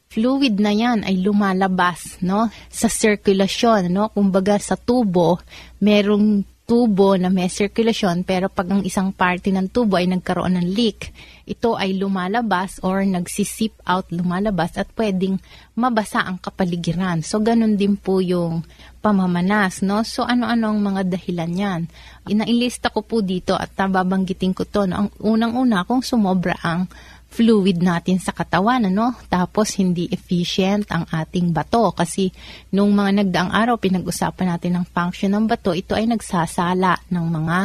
fluid 0.08 0.58
na 0.58 0.72
yan 0.72 1.04
ay 1.04 1.20
lumalabas 1.20 2.18
no 2.24 2.48
sa 2.72 2.88
circulation 2.88 3.92
no 3.92 4.08
kumbaga 4.16 4.56
sa 4.56 4.80
tubo 4.80 5.36
merong 5.84 6.48
tubo 6.68 7.16
na 7.16 7.32
may 7.32 7.48
circulation 7.48 8.28
pero 8.28 8.52
pag 8.52 8.68
ang 8.68 8.84
isang 8.84 9.16
party 9.16 9.56
ng 9.56 9.72
tubo 9.72 9.96
ay 9.96 10.12
nagkaroon 10.12 10.60
ng 10.60 10.68
leak, 10.68 11.16
ito 11.48 11.80
ay 11.80 11.96
lumalabas 11.96 12.84
or 12.84 13.08
nagsisip 13.08 13.72
out 13.88 14.12
lumalabas 14.12 14.76
at 14.76 14.92
pwedeng 15.00 15.40
mabasa 15.80 16.28
ang 16.28 16.36
kapaligiran. 16.44 17.24
So, 17.24 17.40
ganun 17.40 17.80
din 17.80 17.96
po 17.96 18.20
yung 18.20 18.68
pamamanas, 19.00 19.80
no? 19.80 20.04
So, 20.04 20.28
ano-ano 20.28 20.76
ang 20.76 20.84
mga 20.84 21.08
dahilan 21.08 21.52
yan? 21.56 21.82
Inailista 22.28 22.92
ko 22.92 23.00
po 23.00 23.24
dito 23.24 23.56
at 23.56 23.72
nababanggitin 23.80 24.52
ko 24.52 24.68
to, 24.68 24.84
no? 24.92 25.08
Ang 25.08 25.10
unang-una, 25.24 25.88
kung 25.88 26.04
sumobra 26.04 26.60
ang 26.68 26.92
fluid 27.28 27.84
natin 27.84 28.18
sa 28.18 28.32
katawan, 28.32 28.88
ano? 28.88 29.14
Tapos 29.28 29.76
hindi 29.78 30.08
efficient 30.10 30.88
ang 30.90 31.06
ating 31.12 31.52
bato 31.52 31.92
kasi 31.94 32.32
nung 32.74 32.96
mga 32.96 33.24
nagdaang 33.24 33.52
araw 33.52 33.76
pinag-usapan 33.78 34.56
natin 34.56 34.80
ang 34.80 34.86
function 34.88 35.36
ng 35.36 35.46
bato, 35.46 35.76
ito 35.76 35.94
ay 35.94 36.08
nagsasala 36.08 36.98
ng 37.12 37.26
mga 37.28 37.58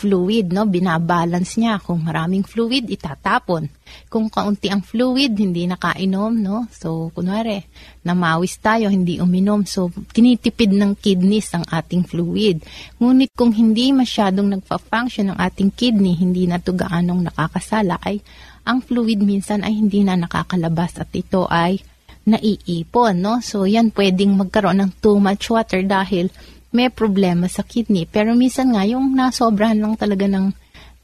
fluid, 0.00 0.56
no? 0.56 0.64
Binabalance 0.64 1.60
niya. 1.60 1.76
Kung 1.76 2.00
maraming 2.00 2.40
fluid, 2.40 2.88
itatapon. 2.88 3.68
Kung 4.08 4.32
kaunti 4.32 4.72
ang 4.72 4.80
fluid, 4.80 5.36
hindi 5.36 5.68
nakainom, 5.68 6.32
no? 6.40 6.64
So, 6.72 7.12
kunwari, 7.12 7.68
namawis 8.00 8.56
tayo, 8.64 8.88
hindi 8.88 9.20
uminom. 9.20 9.68
So, 9.68 9.92
tinitipid 9.92 10.72
ng 10.72 10.96
kidneys 10.96 11.52
ang 11.52 11.68
ating 11.68 12.08
fluid. 12.08 12.64
Ngunit 12.96 13.36
kung 13.36 13.52
hindi 13.52 13.92
masyadong 13.92 14.56
nagpa-function 14.56 15.36
ang 15.36 15.38
ating 15.38 15.76
kidney, 15.76 16.16
hindi 16.16 16.48
na 16.48 16.56
ito 16.56 16.72
gaanong 16.72 17.28
nakakasala, 17.28 18.00
ay 18.00 18.24
ang 18.64 18.84
fluid 18.84 19.22
minsan 19.24 19.64
ay 19.64 19.76
hindi 19.78 20.04
na 20.04 20.16
nakakalabas 20.16 21.00
at 21.00 21.10
ito 21.16 21.48
ay 21.48 21.80
naiipon, 22.28 23.16
no? 23.16 23.40
So, 23.40 23.64
yan 23.64 23.90
pwedeng 23.96 24.36
magkaroon 24.36 24.84
ng 24.84 24.92
too 25.00 25.16
much 25.16 25.48
water 25.48 25.80
dahil 25.82 26.28
may 26.70 26.92
problema 26.92 27.50
sa 27.50 27.66
kidney. 27.66 28.06
Pero 28.06 28.36
minsan 28.38 28.70
nga, 28.70 28.86
yung 28.86 29.16
nasobrahan 29.16 29.80
lang 29.80 29.94
talaga 29.98 30.30
ng 30.30 30.54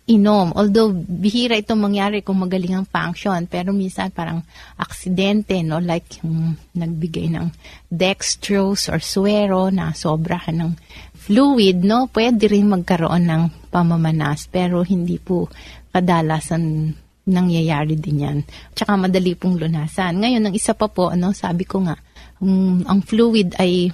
inom. 0.07 0.55
Although, 0.55 0.95
bihira 0.95 1.59
itong 1.59 1.83
mangyari 1.83 2.23
kung 2.23 2.39
magaling 2.39 2.79
ang 2.79 2.87
function. 2.87 3.51
Pero 3.51 3.75
minsan 3.75 4.15
parang 4.15 4.47
aksidente, 4.79 5.59
no? 5.67 5.83
Like 5.83 6.23
yung 6.23 6.55
nagbigay 6.79 7.35
ng 7.35 7.51
dextrose 7.91 8.87
or 8.87 9.03
suero 9.03 9.67
na 9.75 9.91
sobrahan 9.91 10.63
ng 10.63 10.73
fluid, 11.19 11.83
no? 11.83 12.07
Pwede 12.07 12.47
rin 12.47 12.71
magkaroon 12.71 13.27
ng 13.27 13.43
pamamanas. 13.75 14.47
Pero 14.47 14.87
hindi 14.87 15.19
po 15.19 15.51
kadalasan 15.91 16.95
nangyayari 17.27 17.99
din 17.99 18.23
yan. 18.23 18.39
Tsaka 18.73 18.95
madali 18.95 19.35
pong 19.35 19.59
lunasan. 19.59 20.23
Ngayon, 20.23 20.47
ang 20.47 20.55
isa 20.55 20.73
pa 20.79 20.87
po, 20.87 21.11
ano, 21.11 21.35
sabi 21.35 21.67
ko 21.67 21.83
nga, 21.83 21.99
um, 22.39 22.87
ang 22.87 23.03
fluid 23.03 23.59
ay 23.59 23.91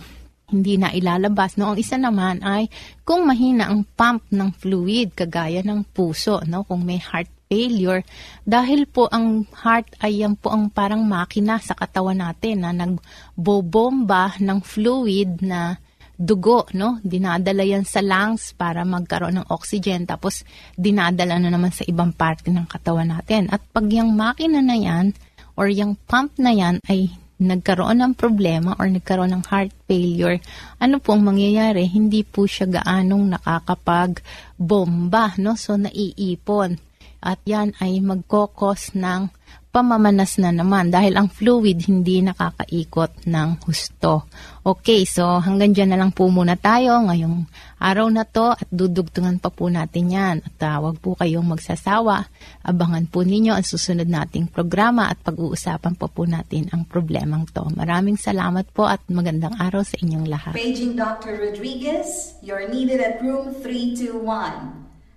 hindi 0.52 0.76
na 0.76 0.92
ilalabas. 0.92 1.56
No? 1.56 1.72
Ang 1.72 1.80
isa 1.80 1.96
naman 1.96 2.44
ay 2.44 2.68
kung 3.08 3.24
mahina 3.24 3.72
ang 3.72 3.88
pump 3.96 4.28
ng 4.28 4.52
fluid, 4.52 5.16
kagaya 5.16 5.64
ng 5.64 5.88
puso, 5.96 6.44
no? 6.44 6.68
kung 6.68 6.84
may 6.84 7.00
heart 7.00 7.32
failure, 7.52 8.00
dahil 8.48 8.88
po 8.88 9.12
ang 9.12 9.44
heart 9.64 10.00
ay 10.00 10.24
yan 10.24 10.40
po 10.40 10.52
ang 10.52 10.72
parang 10.72 11.04
makina 11.04 11.60
sa 11.60 11.76
katawan 11.76 12.24
natin 12.24 12.64
na 12.64 12.72
nagbobomba 12.72 14.40
ng 14.40 14.60
fluid 14.64 15.44
na 15.44 15.76
dugo, 16.18 16.68
no? 16.76 17.00
Dinadala 17.02 17.66
yan 17.66 17.84
sa 17.88 18.04
lungs 18.04 18.52
para 18.54 18.84
magkaroon 18.84 19.42
ng 19.42 19.46
oxygen 19.50 20.06
tapos 20.06 20.44
dinadala 20.76 21.40
na 21.40 21.50
naman 21.50 21.72
sa 21.72 21.82
ibang 21.88 22.12
parte 22.14 22.52
ng 22.52 22.66
katawan 22.68 23.10
natin. 23.10 23.48
At 23.50 23.64
pag 23.72 23.90
yung 23.90 24.14
makina 24.14 24.62
na 24.62 24.76
yan 24.78 25.16
or 25.58 25.66
yung 25.72 25.96
pump 26.06 26.38
na 26.38 26.54
yan 26.54 26.78
ay 26.86 27.10
nagkaroon 27.42 27.98
ng 27.98 28.14
problema 28.14 28.78
or 28.78 28.86
nagkaroon 28.86 29.34
ng 29.34 29.44
heart 29.50 29.74
failure, 29.90 30.38
ano 30.78 31.02
pong 31.02 31.26
mangyayari? 31.26 31.90
Hindi 31.90 32.22
po 32.22 32.46
siya 32.46 32.70
gaanong 32.70 33.34
nakakapag-bomba, 33.34 35.42
no? 35.42 35.58
So, 35.58 35.74
naiipon. 35.74 36.91
At 37.22 37.38
yan 37.46 37.78
ay 37.78 38.02
magkokos 38.02 38.98
ng 38.98 39.30
pamamanas 39.72 40.36
na 40.36 40.52
naman 40.52 40.92
dahil 40.92 41.16
ang 41.16 41.32
fluid 41.32 41.88
hindi 41.88 42.20
nakakaikot 42.20 43.24
ng 43.24 43.64
husto. 43.64 44.28
Okay, 44.62 45.08
so 45.08 45.40
hanggang 45.40 45.72
dyan 45.72 45.96
na 45.96 45.98
lang 45.98 46.12
po 46.12 46.28
muna 46.28 46.60
tayo 46.60 47.00
ngayong 47.08 47.48
araw 47.80 48.06
na 48.12 48.28
to 48.28 48.52
at 48.52 48.68
dudugtungan 48.68 49.40
pa 49.40 49.48
po 49.48 49.72
natin 49.72 50.12
yan. 50.12 50.36
At 50.44 50.60
uh, 50.60 50.78
wag 50.86 51.00
po 51.00 51.16
kayong 51.16 51.48
magsasawa. 51.48 52.28
Abangan 52.68 53.08
po 53.08 53.24
ninyo 53.24 53.56
ang 53.56 53.64
susunod 53.64 54.06
nating 54.06 54.52
programa 54.52 55.08
at 55.08 55.18
pag-uusapan 55.24 55.96
pa 55.96 56.06
po 56.06 56.28
natin 56.28 56.68
ang 56.70 56.84
problemang 56.84 57.48
to. 57.50 57.64
Maraming 57.72 58.20
salamat 58.20 58.68
po 58.76 58.84
at 58.86 59.00
magandang 59.08 59.56
araw 59.56 59.82
sa 59.82 59.96
inyong 60.04 60.28
lahat. 60.28 60.52
Paging 60.52 60.94
Dr. 61.00 61.48
Rodriguez, 61.48 62.36
you're 62.44 62.68
needed 62.68 63.00
at 63.00 63.24
room 63.24 63.56
321. 63.64 64.81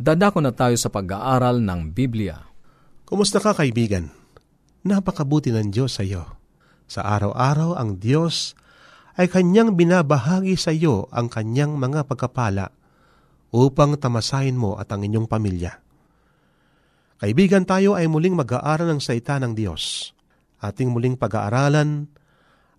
Dadako 0.00 0.40
na 0.40 0.52
tayo 0.56 0.76
sa 0.80 0.88
pag-aaral 0.88 1.60
ng 1.60 1.92
Biblia. 1.92 2.40
Kumusta 3.04 3.42
ka 3.42 3.52
kaibigan? 3.52 4.08
Napakabuti 4.88 5.52
ng 5.52 5.68
Diyos 5.68 6.00
sa 6.00 6.02
iyo. 6.06 6.40
Sa 6.88 7.04
araw-araw 7.04 7.76
ang 7.76 8.00
Diyos 8.00 8.56
ay 9.20 9.28
kanyang 9.28 9.76
binabahagi 9.76 10.56
sa 10.56 10.72
iyo 10.72 11.12
ang 11.12 11.28
kanyang 11.28 11.76
mga 11.76 12.08
pagkapala 12.08 12.72
upang 13.52 14.00
tamasahin 14.00 14.56
mo 14.56 14.80
at 14.80 14.88
ang 14.88 15.04
inyong 15.04 15.28
pamilya. 15.28 15.76
Kaibigan 17.20 17.68
tayo 17.68 17.94
ay 17.94 18.08
muling 18.10 18.34
mag-aaral 18.34 18.88
ng 18.96 19.00
saita 19.04 19.38
ng 19.38 19.54
Diyos. 19.54 20.10
Ating 20.58 20.90
muling 20.90 21.14
pag-aaralan 21.14 22.10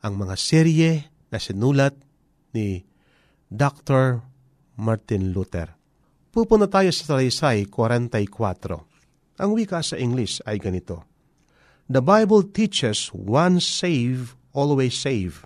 ang 0.03 0.13
mga 0.20 0.36
serye 0.36 1.08
na 1.32 1.39
sinulat 1.39 1.96
ni 2.51 2.84
Dr. 3.48 4.20
Martin 4.75 5.32
Luther. 5.32 5.83
Pupunta 6.34 6.66
tayo 6.66 6.90
sa 6.90 7.13
Talaysay 7.13 7.70
44. 7.70 9.38
Ang 9.38 9.50
wika 9.54 9.86
sa 9.86 10.02
English 10.02 10.42
ay 10.50 10.58
ganito. 10.58 11.06
The 11.86 12.02
Bible 12.02 12.50
teaches 12.50 13.13
one 13.13 13.62
save, 13.62 14.34
always 14.50 14.98
save, 14.98 15.46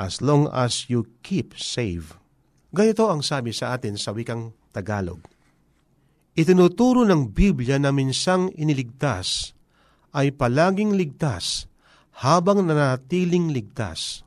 as 0.00 0.24
long 0.24 0.48
as 0.56 0.88
you 0.88 1.04
keep 1.20 1.52
save. 1.60 2.16
Ganito 2.72 3.12
ang 3.12 3.20
sabi 3.20 3.52
sa 3.52 3.76
atin 3.76 4.00
sa 4.00 4.16
wikang 4.16 4.56
Tagalog. 4.72 5.20
Itinuturo 6.32 7.04
ng 7.04 7.36
Biblia 7.36 7.76
na 7.76 7.92
minsang 7.92 8.48
iniligtas 8.56 9.52
ay 10.16 10.32
palaging 10.32 10.96
ligtas 10.96 11.68
habang 12.24 12.64
nanatiling 12.64 13.52
ligtas. 13.52 14.24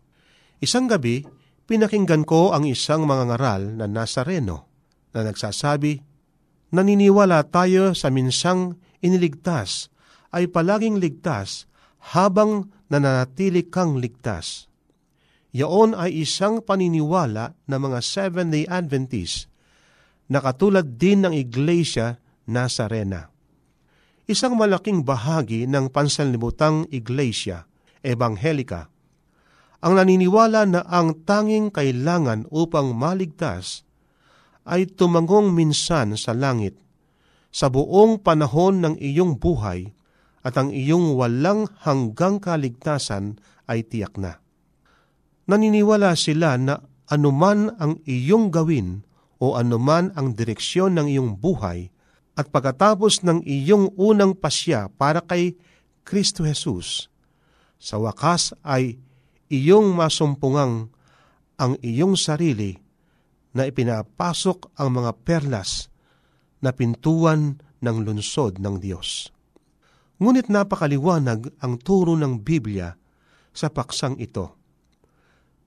Isang 0.62 0.86
gabi, 0.86 1.26
pinakinggan 1.66 2.30
ko 2.30 2.54
ang 2.54 2.70
isang 2.70 3.10
mga 3.10 3.34
ngaral 3.34 3.74
na 3.74 3.90
nasa 3.90 4.22
Reno 4.22 4.69
na 5.13 5.26
nagsasabi, 5.26 6.02
naniniwala 6.69 7.45
tayo 7.50 7.98
sa 7.98 8.13
minsang 8.13 8.78
iniligtas 9.02 9.89
ay 10.30 10.45
palaging 10.45 11.02
ligtas 11.02 11.65
habang 12.13 12.69
nananatili 12.89 13.65
kang 13.65 13.98
ligtas. 13.98 14.69
Yaon 15.50 15.98
ay 15.98 16.22
isang 16.22 16.62
paniniwala 16.62 17.58
ng 17.65 17.80
mga 17.82 18.00
Seventh-day 18.06 18.69
Adventist 18.69 19.50
na 20.30 20.38
katulad 20.45 20.86
din 20.86 21.26
ng 21.26 21.34
Iglesia 21.34 22.22
Nazarena. 22.45 23.34
Isang 24.30 24.54
malaking 24.54 25.02
bahagi 25.02 25.65
ng 25.65 25.89
pansanlibutang 25.89 26.86
Iglesia, 26.93 27.65
Ebanghelika, 28.06 28.93
ang 29.82 29.98
naniniwala 29.98 30.69
na 30.69 30.82
ang 30.86 31.26
tanging 31.26 31.74
kailangan 31.74 32.45
upang 32.54 32.93
maligtas 32.93 33.88
ay 34.67 34.89
tumangong 34.89 35.54
minsan 35.54 36.17
sa 36.19 36.36
langit 36.36 36.76
sa 37.50 37.67
buong 37.69 38.22
panahon 38.22 38.82
ng 38.86 38.95
iyong 39.02 39.41
buhay 39.41 39.89
at 40.45 40.56
ang 40.56 40.72
iyong 40.72 41.17
walang 41.17 41.67
hanggang 41.84 42.38
kaligtasan 42.39 43.41
ay 43.65 43.84
tiyak 43.84 44.15
na. 44.15 44.39
Naniniwala 45.50 46.13
sila 46.13 46.56
na 46.62 46.78
anuman 47.10 47.74
ang 47.82 47.98
iyong 48.06 48.54
gawin 48.54 49.02
o 49.41 49.58
anuman 49.58 50.13
ang 50.13 50.38
direksyon 50.38 50.95
ng 51.02 51.08
iyong 51.10 51.32
buhay 51.41 51.89
at 52.38 52.54
pagkatapos 52.54 53.26
ng 53.26 53.43
iyong 53.43 53.91
unang 53.98 54.38
pasya 54.38 54.88
para 54.93 55.19
kay 55.19 55.58
Kristo 56.06 56.45
Jesus, 56.48 57.12
sa 57.82 58.00
wakas 58.00 58.56
ay 58.63 58.95
iyong 59.52 59.91
masumpungang 59.91 60.93
ang 61.60 61.74
iyong 61.84 62.15
sarili 62.15 62.80
na 63.54 63.66
ipinapasok 63.66 64.78
ang 64.78 65.02
mga 65.02 65.12
perlas 65.26 65.90
na 66.62 66.76
pintuan 66.76 67.58
ng 67.80 67.98
lunsod 68.04 68.60
ng 68.60 68.78
Diyos. 68.78 69.32
Ngunit 70.20 70.52
napakaliwanag 70.52 71.64
ang 71.64 71.80
turo 71.80 72.14
ng 72.20 72.44
Biblia 72.44 72.92
sa 73.56 73.72
paksang 73.72 74.20
ito. 74.20 74.60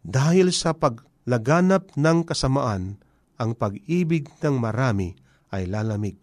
Dahil 0.05 0.53
sa 0.53 0.77
paglaganap 0.77 1.97
ng 1.97 2.19
kasamaan, 2.29 3.01
ang 3.41 3.51
pag-ibig 3.57 4.29
ng 4.45 4.55
marami 4.61 5.17
ay 5.51 5.67
lalamig. 5.67 6.21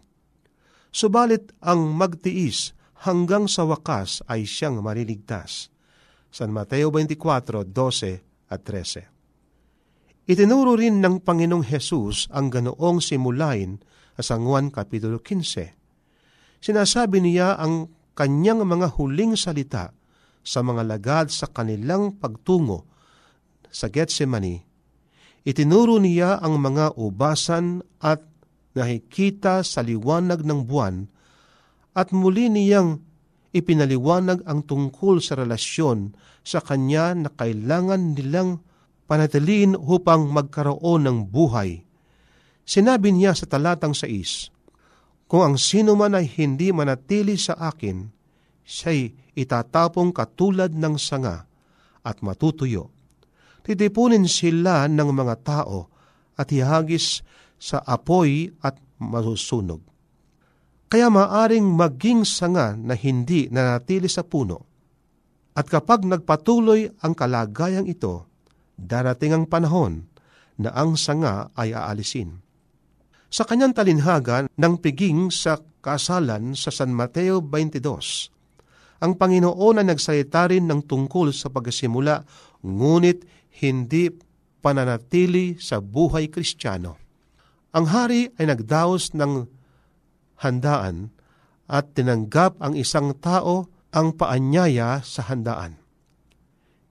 Subalit 0.94 1.52
ang 1.60 1.90
magtiis 1.94 2.78
hanggang 3.06 3.50
sa 3.50 3.66
wakas 3.66 4.22
ay 4.30 4.46
siyang 4.46 4.80
mariligtas. 4.80 5.74
San 6.30 6.54
Mateo 6.54 6.94
24:12 6.94 8.22
at 8.50 8.62
13. 8.62 9.19
Itinuro 10.30 10.78
rin 10.78 11.02
ng 11.02 11.26
Panginoong 11.26 11.66
Hesus 11.66 12.30
ang 12.30 12.54
ganoong 12.54 13.02
simulain 13.02 13.82
sa 14.14 14.38
Juan 14.38 14.70
Kapitulo 14.70 15.18
15. 15.18 16.62
Sinasabi 16.62 17.18
niya 17.18 17.58
ang 17.58 17.90
kanyang 18.14 18.62
mga 18.62 18.94
huling 18.94 19.34
salita 19.34 19.90
sa 20.46 20.62
mga 20.62 20.86
lagad 20.86 21.34
sa 21.34 21.50
kanilang 21.50 22.22
pagtungo 22.22 22.86
sa 23.74 23.90
Getsemani. 23.90 24.62
Itinuro 25.50 25.98
niya 25.98 26.38
ang 26.38 26.62
mga 26.62 26.94
ubasan 27.02 27.82
at 27.98 28.22
nakikita 28.78 29.66
sa 29.66 29.82
liwanag 29.82 30.46
ng 30.46 30.62
buwan 30.62 31.10
at 31.98 32.14
muli 32.14 32.54
niyang 32.54 33.02
ipinaliwanag 33.50 34.46
ang 34.46 34.62
tungkol 34.62 35.26
sa 35.26 35.42
relasyon 35.42 36.14
sa 36.46 36.62
kanya 36.62 37.18
na 37.18 37.34
kailangan 37.34 38.14
nilang 38.14 38.62
panatiliin 39.10 39.74
upang 39.74 40.30
magkaroon 40.30 41.10
ng 41.10 41.18
buhay. 41.26 41.82
Sinabi 42.62 43.10
niya 43.10 43.34
sa 43.34 43.50
talatang 43.50 43.98
6, 43.98 45.26
Kung 45.26 45.42
ang 45.42 45.56
sino 45.58 45.98
man 45.98 46.14
ay 46.14 46.30
hindi 46.38 46.70
manatili 46.70 47.34
sa 47.34 47.58
akin, 47.58 48.06
siya'y 48.62 49.34
itatapong 49.34 50.14
katulad 50.14 50.70
ng 50.70 50.94
sanga 51.02 51.50
at 52.06 52.22
matutuyo. 52.22 52.94
Titipunin 53.66 54.30
sila 54.30 54.86
ng 54.86 55.10
mga 55.10 55.36
tao 55.42 55.90
at 56.38 56.54
ihagis 56.54 57.26
sa 57.58 57.82
apoy 57.82 58.54
at 58.62 58.78
masusunog. 59.02 59.82
Kaya 60.90 61.10
maaring 61.10 61.66
maging 61.66 62.26
sanga 62.26 62.78
na 62.78 62.94
hindi 62.94 63.50
nanatili 63.50 64.10
sa 64.10 64.22
puno. 64.22 64.70
At 65.58 65.66
kapag 65.70 66.06
nagpatuloy 66.06 66.90
ang 67.02 67.14
kalagayang 67.18 67.86
ito, 67.90 68.29
darating 68.80 69.36
ang 69.36 69.46
panahon 69.46 70.08
na 70.56 70.72
ang 70.72 70.96
sanga 70.96 71.52
ay 71.60 71.76
aalisin. 71.76 72.40
Sa 73.30 73.46
kanyang 73.46 73.76
talinhaga 73.76 74.48
ng 74.50 74.74
piging 74.82 75.30
sa 75.30 75.60
kasalan 75.84 76.58
sa 76.58 76.72
San 76.72 76.96
Mateo 76.96 77.44
22, 77.44 78.32
ang 79.00 79.16
Panginoon 79.16 79.80
ay 79.80 79.88
nagsalita 79.88 80.52
rin 80.52 80.68
ng 80.68 80.84
tungkol 80.84 81.32
sa 81.32 81.48
pagsimula, 81.48 82.26
ngunit 82.66 83.24
hindi 83.64 84.12
pananatili 84.60 85.56
sa 85.56 85.80
buhay 85.80 86.28
kristyano. 86.28 87.00
Ang 87.72 87.86
hari 87.94 88.34
ay 88.36 88.50
nagdaos 88.50 89.16
ng 89.16 89.48
handaan 90.42 91.14
at 91.70 91.94
tinanggap 91.96 92.58
ang 92.60 92.74
isang 92.76 93.14
tao 93.22 93.70
ang 93.94 94.18
paanyaya 94.18 95.00
sa 95.06 95.30
handaan. 95.30 95.78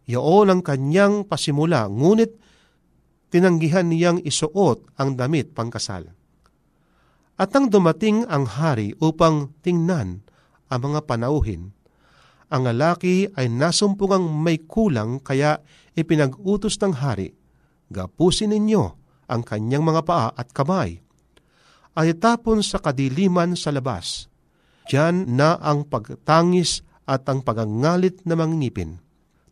Iyon 0.09 0.49
ang 0.49 0.65
kanyang 0.65 1.29
pasimula, 1.29 1.85
ngunit 1.93 2.33
tinanggihan 3.29 3.85
niyang 3.93 4.25
isuot 4.25 4.97
ang 4.97 5.21
damit 5.21 5.53
pangkasal. 5.53 6.17
At 7.37 7.53
nang 7.53 7.69
dumating 7.69 8.25
ang 8.27 8.49
hari 8.49 8.97
upang 8.99 9.53
tingnan 9.61 10.25
ang 10.73 10.81
mga 10.81 11.05
panauhin, 11.05 11.77
ang 12.49 12.65
lalaki 12.65 13.29
ay 13.37 13.53
nasumpungang 13.53 14.25
may 14.25 14.65
kulang 14.65 15.21
kaya 15.21 15.61
ipinag-utos 15.93 16.81
ng 16.81 16.97
hari, 16.97 17.37
gapusin 17.93 18.57
ninyo 18.57 18.85
ang 19.29 19.45
kanyang 19.45 19.85
mga 19.85 20.03
paa 20.09 20.29
at 20.33 20.49
kamay, 20.57 21.05
ay 22.01 22.17
tapon 22.17 22.65
sa 22.65 22.81
kadiliman 22.81 23.53
sa 23.53 23.69
labas. 23.77 24.33
Diyan 24.89 25.37
na 25.37 25.61
ang 25.61 25.85
pagtangis 25.85 26.81
at 27.05 27.29
ang 27.29 27.45
pagangalit 27.45 28.25
na 28.25 28.41
mangingipin. 28.41 29.05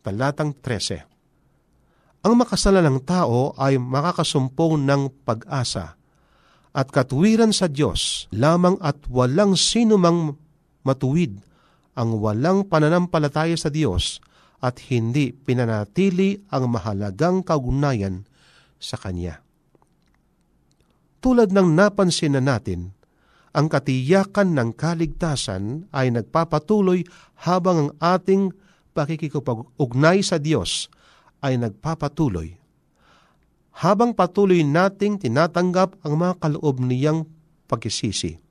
Talatang 0.07 0.55
13 0.63 2.23
Ang 2.23 2.39
makasalanang 2.39 3.03
tao 3.03 3.51
ay 3.59 3.75
makakasumpong 3.75 4.87
ng 4.87 5.11
pag-asa 5.27 5.99
at 6.71 6.87
katuwiran 6.95 7.51
sa 7.51 7.67
Diyos 7.67 8.31
lamang 8.31 8.79
at 8.79 9.03
walang 9.11 9.59
sino 9.59 9.99
mang 9.99 10.39
matuwid 10.87 11.43
ang 11.99 12.23
walang 12.23 12.71
pananampalataya 12.71 13.59
sa 13.59 13.67
Diyos 13.67 14.23
at 14.63 14.79
hindi 14.87 15.35
pinanatili 15.35 16.39
ang 16.55 16.71
mahalagang 16.71 17.43
kaugunayan 17.43 18.23
sa 18.79 18.95
Kanya. 18.95 19.43
Tulad 21.19 21.51
ng 21.51 21.75
napansin 21.75 22.39
na 22.39 22.55
natin, 22.55 22.95
ang 23.51 23.67
katiyakan 23.67 24.55
ng 24.55 24.69
kaligtasan 24.71 25.91
ay 25.91 26.15
nagpapatuloy 26.15 27.03
habang 27.43 27.91
ang 27.91 27.91
ating 27.99 28.55
pakikipag-ugnay 28.97 30.25
sa 30.25 30.41
Diyos 30.41 30.89
ay 31.45 31.61
nagpapatuloy 31.61 32.57
habang 33.77 34.17
patuloy 34.17 34.65
nating 34.65 35.21
tinatanggap 35.21 36.01
ang 36.01 36.13
mga 36.17 36.33
kaloob 36.41 36.81
niyang 36.81 37.29
pagkisisi, 37.69 38.41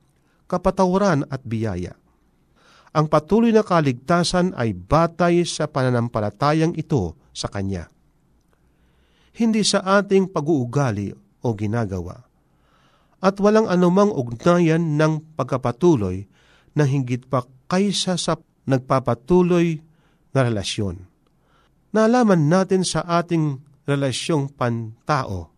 kapatawaran 0.47 1.27
at 1.27 1.43
biyaya. 1.43 1.99
Ang 2.95 3.11
patuloy 3.11 3.51
na 3.51 3.59
kaligtasan 3.59 4.55
ay 4.55 4.71
batay 4.71 5.43
sa 5.43 5.67
pananampalatayang 5.67 6.71
ito 6.79 7.19
sa 7.35 7.51
Kanya. 7.51 7.91
Hindi 9.35 9.67
sa 9.67 9.83
ating 9.99 10.31
pag-uugali 10.31 11.11
o 11.43 11.47
ginagawa. 11.53 12.23
At 13.19 13.37
walang 13.43 13.67
anumang 13.67 14.09
ugnayan 14.15 14.95
ng 14.95 15.35
pagkapatuloy 15.35 16.25
na 16.71 16.87
hinggit 16.87 17.27
pa 17.27 17.43
kaysa 17.67 18.15
sa 18.15 18.39
nagpapatuloy 18.63 19.83
na 20.37 20.45
relasyon. 20.45 21.09
Nalaman 21.97 22.45
natin 22.45 22.85
sa 22.85 23.01
ating 23.01 23.57
relasyong 23.89 24.53
pantao 24.53 25.49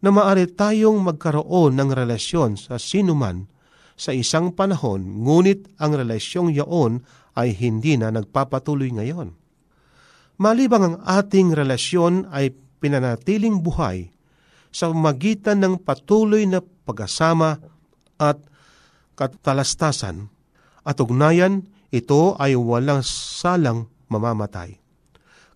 na 0.00 0.08
maaari 0.08 0.48
tayong 0.48 1.04
magkaroon 1.04 1.76
ng 1.76 1.90
relasyon 1.92 2.56
sa 2.56 2.80
sinuman 2.80 3.44
sa 3.96 4.16
isang 4.16 4.52
panahon, 4.52 5.24
ngunit 5.24 5.68
ang 5.80 5.96
relasyong 5.96 6.52
yaon 6.52 7.04
ay 7.36 7.52
hindi 7.52 7.96
na 7.96 8.12
nagpapatuloy 8.12 8.92
ngayon. 8.92 9.36
Malibang 10.36 10.84
ang 10.84 10.96
ating 11.04 11.56
relasyon 11.56 12.28
ay 12.28 12.52
pinanatiling 12.80 13.64
buhay 13.64 14.12
sa 14.68 14.92
magitan 14.92 15.64
ng 15.64 15.74
patuloy 15.80 16.44
na 16.44 16.60
pag-asama 16.60 17.56
at 18.20 18.36
katalastasan 19.16 20.28
at 20.84 20.96
ugnayan, 21.00 21.64
ito 21.88 22.36
ay 22.36 22.52
walang 22.54 23.00
salang 23.00 23.88
mamamatay. 24.08 24.78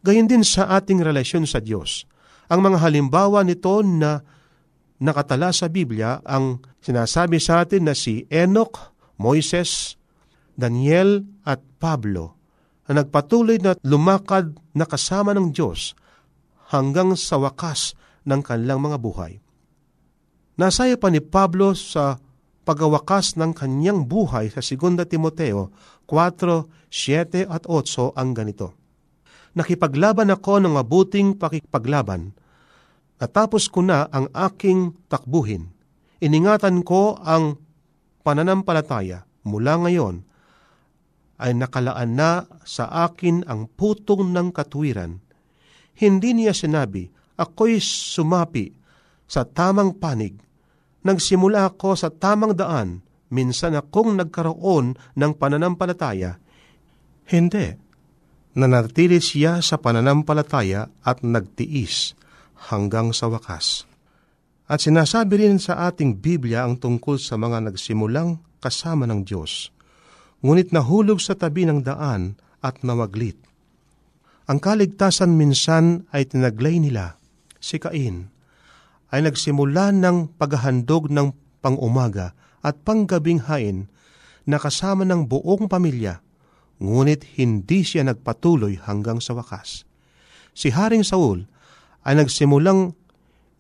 Gayon 0.01 0.31
din 0.31 0.45
sa 0.47 0.69
ating 0.81 1.05
relasyon 1.05 1.45
sa 1.45 1.61
Diyos. 1.61 2.09
Ang 2.51 2.67
mga 2.67 2.83
halimbawa 2.83 3.45
nito 3.45 3.85
na 3.85 4.25
nakatala 5.01 5.53
sa 5.53 5.69
Biblia 5.69 6.21
ang 6.25 6.61
sinasabi 6.81 7.39
sa 7.41 7.65
atin 7.65 7.89
na 7.89 7.95
si 7.95 8.27
Enoch, 8.29 8.93
Moises, 9.21 10.01
Daniel 10.57 11.25
at 11.45 11.61
Pablo 11.81 12.37
na 12.89 13.01
nagpatuloy 13.01 13.61
na 13.63 13.77
lumakad 13.87 14.57
na 14.75 14.85
kasama 14.85 15.33
ng 15.37 15.55
Diyos 15.55 15.95
hanggang 16.75 17.15
sa 17.15 17.39
wakas 17.39 17.95
ng 18.27 18.41
kanilang 18.45 18.83
mga 18.83 18.99
buhay. 19.01 19.39
Nasaya 20.61 20.99
pa 21.01 21.09
ni 21.09 21.25
Pablo 21.25 21.73
sa 21.73 22.21
pagawakas 22.69 23.41
ng 23.41 23.57
kanyang 23.57 24.05
buhay 24.05 24.53
sa 24.53 24.61
2 24.61 25.01
Timoteo 25.09 25.73
4, 26.11 26.67
7 26.91 27.47
at 27.47 27.63
8 27.71 28.19
ang 28.19 28.35
ganito 28.35 28.81
nakipaglaban 29.55 30.31
ako 30.31 30.63
ng 30.63 30.73
mabuting 30.79 31.35
pakipaglaban. 31.35 32.35
Natapos 33.21 33.69
ko 33.69 33.85
na 33.85 34.09
ang 34.09 34.31
aking 34.33 34.97
takbuhin. 35.11 35.69
Iningatan 36.21 36.85
ko 36.85 37.17
ang 37.21 37.61
pananampalataya 38.25 39.25
mula 39.45 39.77
ngayon 39.81 40.25
ay 41.41 41.57
nakalaan 41.57 42.17
na 42.17 42.45
sa 42.65 43.09
akin 43.09 43.49
ang 43.49 43.69
putong 43.69 44.29
ng 44.33 44.53
katwiran. 44.53 45.21
Hindi 45.97 46.37
niya 46.37 46.53
sinabi, 46.53 47.09
ako'y 47.41 47.81
sumapi 47.81 48.73
sa 49.25 49.45
tamang 49.49 49.97
panig. 49.97 50.37
Nagsimula 51.01 51.73
ako 51.73 51.97
sa 51.97 52.13
tamang 52.13 52.53
daan, 52.53 53.01
minsan 53.31 53.79
akong 53.79 54.19
nagkaroon 54.19 54.99
ng 55.17 55.33
pananampalataya. 55.39 56.37
Hindi 57.31 57.91
nanatili 58.55 59.23
siya 59.23 59.63
sa 59.63 59.79
pananampalataya 59.79 60.91
at 61.07 61.23
nagtiis 61.23 62.19
hanggang 62.71 63.15
sa 63.15 63.31
wakas. 63.31 63.87
At 64.71 64.83
sinasabi 64.83 65.47
rin 65.47 65.59
sa 65.59 65.91
ating 65.91 66.19
Biblia 66.23 66.63
ang 66.63 66.79
tungkol 66.79 67.19
sa 67.19 67.35
mga 67.35 67.71
nagsimulang 67.71 68.39
kasama 68.63 69.07
ng 69.07 69.27
Diyos, 69.27 69.75
ngunit 70.43 70.71
nahulog 70.71 71.19
sa 71.19 71.35
tabi 71.35 71.67
ng 71.67 71.83
daan 71.83 72.39
at 72.63 72.83
nawaglit. 72.87 73.39
Ang 74.47 74.59
kaligtasan 74.59 75.35
minsan 75.35 76.07
ay 76.11 76.27
tinaglay 76.27 76.83
nila, 76.83 77.19
si 77.59 77.79
Cain, 77.79 78.31
ay 79.11 79.27
nagsimula 79.27 79.91
ng 79.95 80.39
paghahandog 80.39 81.11
ng 81.11 81.35
pangumaga 81.63 82.35
at 82.61 82.81
panggabing 82.85 83.45
hain 83.49 83.89
na 84.45 84.57
kasama 84.61 85.05
ng 85.05 85.29
buong 85.29 85.69
pamilya 85.69 86.21
ngunit 86.81 87.37
hindi 87.37 87.85
siya 87.85 88.09
nagpatuloy 88.09 88.81
hanggang 88.81 89.21
sa 89.21 89.37
wakas. 89.37 89.85
Si 90.57 90.73
Haring 90.73 91.05
Saul 91.05 91.45
ay 92.03 92.17
nagsimulang 92.17 92.97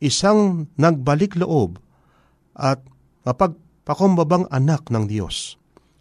isang 0.00 0.72
nagbalik 0.80 1.36
loob 1.36 1.76
at 2.56 2.80
mapagpakumbabang 3.28 4.48
anak 4.48 4.88
ng 4.88 5.04
Diyos. 5.06 5.60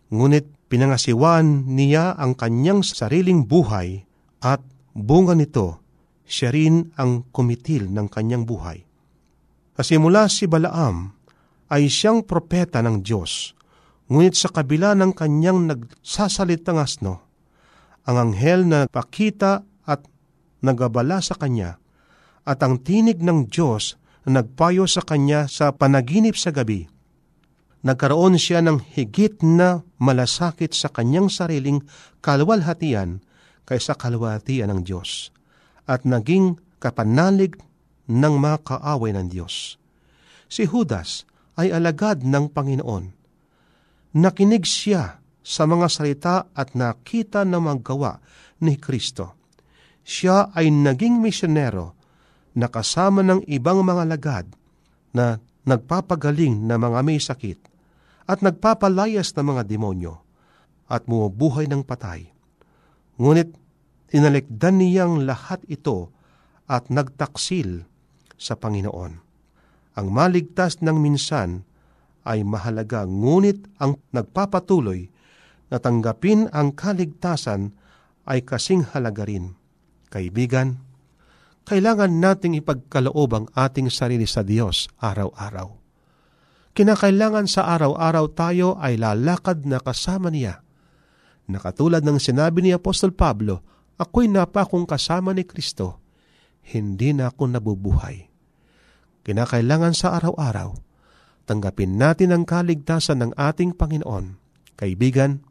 Ngunit 0.10 0.72
pinangasiwan 0.72 1.68
niya 1.68 2.16
ang 2.16 2.34
kanyang 2.34 2.82
sariling 2.82 3.46
buhay 3.46 4.08
at 4.40 4.64
bunga 4.96 5.36
nito, 5.36 5.84
siya 6.24 6.56
rin 6.56 6.96
ang 6.96 7.28
kumitil 7.36 7.92
ng 7.92 8.08
kanyang 8.08 8.48
buhay. 8.48 8.88
Kasimula 9.76 10.32
si 10.32 10.48
Balaam 10.48 11.19
ay 11.70 11.88
siyang 11.88 12.26
propeta 12.26 12.82
ng 12.82 13.06
Diyos 13.06 13.60
Ngunit 14.10 14.34
sa 14.34 14.50
kabila 14.50 14.98
ng 14.98 15.14
kanyang 15.14 15.70
nagsasalitang 15.70 16.82
asno, 16.82 17.22
ang 18.10 18.18
anghel 18.18 18.66
na 18.66 18.90
nagpakita 18.90 19.62
at 19.86 20.02
nagabala 20.66 21.22
sa 21.22 21.38
kanya, 21.38 21.78
at 22.42 22.58
ang 22.66 22.82
tinig 22.82 23.22
ng 23.22 23.46
Diyos 23.46 24.02
na 24.26 24.42
nagpayo 24.42 24.90
sa 24.90 25.06
kanya 25.06 25.46
sa 25.46 25.70
panaginip 25.70 26.34
sa 26.34 26.50
gabi, 26.50 26.90
nagkaroon 27.86 28.42
siya 28.42 28.66
ng 28.66 28.82
higit 28.98 29.46
na 29.46 29.86
malasakit 30.02 30.74
sa 30.74 30.90
kanyang 30.90 31.30
sariling 31.30 31.86
kalwalhatian 32.26 33.22
kaysa 33.70 33.94
kalwalhatian 33.94 34.74
ng 34.74 34.82
Diyos, 34.90 35.30
at 35.86 36.02
naging 36.02 36.58
kapanalig 36.82 37.62
ng 38.10 38.34
mga 38.42 38.58
kaaway 38.66 39.14
ng 39.14 39.30
Diyos. 39.30 39.78
Si 40.50 40.66
Judas 40.66 41.29
ay 41.60 41.76
alagad 41.76 42.24
ng 42.24 42.56
Panginoon, 42.56 43.06
nakinig 44.16 44.64
siya 44.64 45.20
sa 45.44 45.68
mga 45.68 45.88
salita 45.92 46.36
at 46.56 46.72
nakita 46.72 47.44
na 47.44 47.60
magawa 47.60 48.24
ni 48.64 48.80
Kristo. 48.80 49.36
Siya 50.08 50.56
ay 50.56 50.72
naging 50.72 51.20
misyonero 51.20 52.00
na 52.56 52.72
kasama 52.72 53.20
ng 53.22 53.44
ibang 53.52 53.84
mga 53.84 54.04
lagad 54.08 54.46
na 55.12 55.38
nagpapagaling 55.68 56.64
na 56.64 56.80
mga 56.80 57.00
may 57.04 57.20
sakit 57.20 57.60
at 58.30 58.40
nagpapalayas 58.40 59.36
ng 59.36 59.46
mga 59.54 59.64
demonyo 59.68 60.16
at 60.90 61.06
bumubuhay 61.06 61.70
ng 61.70 61.86
patay. 61.86 62.30
Ngunit 63.20 63.54
tinalikdan 64.10 64.82
niyang 64.82 65.28
lahat 65.28 65.62
ito 65.70 66.10
at 66.66 66.90
nagtaksil 66.90 67.86
sa 68.38 68.58
Panginoon. 68.58 69.29
Ang 70.00 70.16
maligtas 70.16 70.80
ng 70.80 70.96
minsan 70.96 71.68
ay 72.24 72.48
mahalaga 72.48 73.04
ngunit 73.04 73.68
ang 73.84 74.00
nagpapatuloy 74.16 75.12
na 75.68 75.76
tanggapin 75.76 76.48
ang 76.56 76.72
kaligtasan 76.72 77.76
ay 78.24 78.48
kasing 78.48 78.88
halaga 78.96 79.28
rin. 79.28 79.60
Kaibigan, 80.08 80.80
kailangan 81.68 82.16
nating 82.16 82.56
ipagkaloob 82.64 83.30
ang 83.36 83.46
ating 83.52 83.92
sarili 83.92 84.24
sa 84.24 84.40
Diyos 84.40 84.88
araw-araw. 85.04 85.68
Kinakailangan 86.80 87.52
sa 87.52 87.68
araw-araw 87.76 88.26
tayo 88.32 88.80
ay 88.80 88.96
lalakad 88.96 89.68
na 89.68 89.84
kasama 89.84 90.32
niya. 90.32 90.64
Nakatulad 91.52 92.08
ng 92.08 92.24
sinabi 92.24 92.64
ni 92.64 92.72
Apostol 92.72 93.12
Pablo, 93.12 93.60
ako'y 94.00 94.32
napakong 94.32 94.88
kasama 94.88 95.36
ni 95.36 95.44
Kristo, 95.44 96.00
hindi 96.72 97.12
na 97.12 97.36
ako 97.36 97.52
nabubuhay. 97.52 98.29
Kinakailangan 99.30 99.94
sa 99.94 100.18
araw-araw, 100.18 100.74
tanggapin 101.46 102.02
natin 102.02 102.34
ang 102.34 102.50
kaligtasan 102.50 103.22
ng 103.22 103.32
ating 103.38 103.78
Panginoon. 103.78 104.42
Kaibigan, 104.74 105.46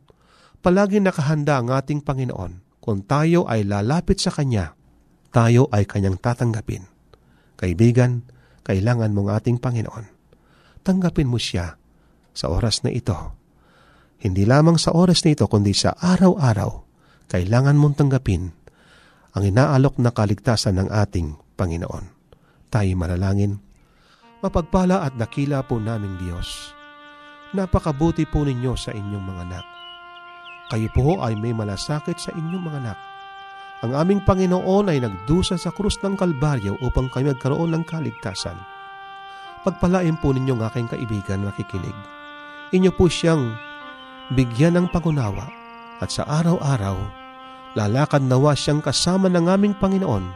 palagi 0.59 0.99
nakahanda 0.99 1.63
ang 1.63 1.71
ating 1.71 2.03
Panginoon. 2.03 2.83
Kung 2.83 3.07
tayo 3.07 3.47
ay 3.47 3.63
lalapit 3.63 4.19
sa 4.19 4.35
Kanya, 4.35 4.75
tayo 5.31 5.71
ay 5.71 5.87
Kanyang 5.87 6.19
tatanggapin. 6.19 6.91
Kaibigan, 7.55 8.27
kailangan 8.67 9.15
mong 9.15 9.31
ating 9.39 9.63
Panginoon. 9.63 10.11
Tanggapin 10.83 11.31
mo 11.31 11.39
siya 11.39 11.79
sa 12.35 12.51
oras 12.51 12.83
na 12.83 12.91
ito. 12.91 13.15
Hindi 14.19 14.43
lamang 14.43 14.75
sa 14.75 14.91
oras 14.91 15.23
na 15.23 15.39
ito, 15.39 15.47
kundi 15.47 15.71
sa 15.71 15.95
araw-araw, 15.95 16.83
kailangan 17.31 17.79
mong 17.79 17.95
tanggapin 17.95 18.51
ang 19.39 19.43
inaalok 19.47 20.03
na 20.03 20.11
kaligtasan 20.11 20.83
ng 20.83 20.89
ating 20.91 21.39
Panginoon. 21.55 22.19
Tayo 22.75 22.91
manalangin. 22.99 23.68
Mapagpala 24.39 25.03
at 25.03 25.19
dakila 25.19 25.67
po 25.67 25.83
naming 25.83 26.15
Diyos. 26.15 26.71
Napakabuti 27.59 28.23
po 28.23 28.47
ninyo 28.47 28.79
sa 28.79 28.95
inyong 28.95 29.25
mga 29.25 29.43
anak. 29.51 29.67
Kayo 30.69 30.89
po 30.95 31.19
ay 31.25 31.35
may 31.35 31.51
malasakit 31.51 32.21
sa 32.23 32.31
inyong 32.37 32.65
mga 32.71 32.79
anak. 32.87 32.99
Ang 33.83 33.93
aming 33.99 34.23
Panginoon 34.23 34.95
ay 34.95 35.03
nagdusa 35.03 35.59
sa 35.59 35.75
krus 35.75 35.99
ng 36.03 36.15
Kalbaryo 36.15 36.79
upang 36.87 37.11
kami 37.11 37.35
magkaroon 37.35 37.75
ng 37.75 37.83
kaligtasan. 37.83 38.59
Pagpalain 39.67 40.15
po 40.23 40.31
ninyong 40.31 40.63
aking 40.71 40.87
kaibigan 40.87 41.43
makikinig. 41.43 41.95
Inyo 42.71 42.95
po 42.95 43.11
siyang 43.11 43.59
bigyan 44.39 44.79
ng 44.79 44.87
pangunawa 44.95 45.51
at 45.99 46.15
sa 46.15 46.23
araw-araw, 46.31 46.95
lalakad 47.75 48.23
nawa 48.23 48.55
siyang 48.55 48.79
kasama 48.85 49.27
ng 49.27 49.51
aming 49.51 49.75
Panginoon 49.75 50.31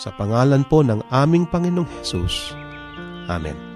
sa 0.00 0.08
pangalan 0.14 0.64
po 0.64 0.80
ng 0.80 1.04
aming 1.12 1.44
Panginoong 1.44 1.88
Hesus. 2.00 2.65
Amen. 3.26 3.66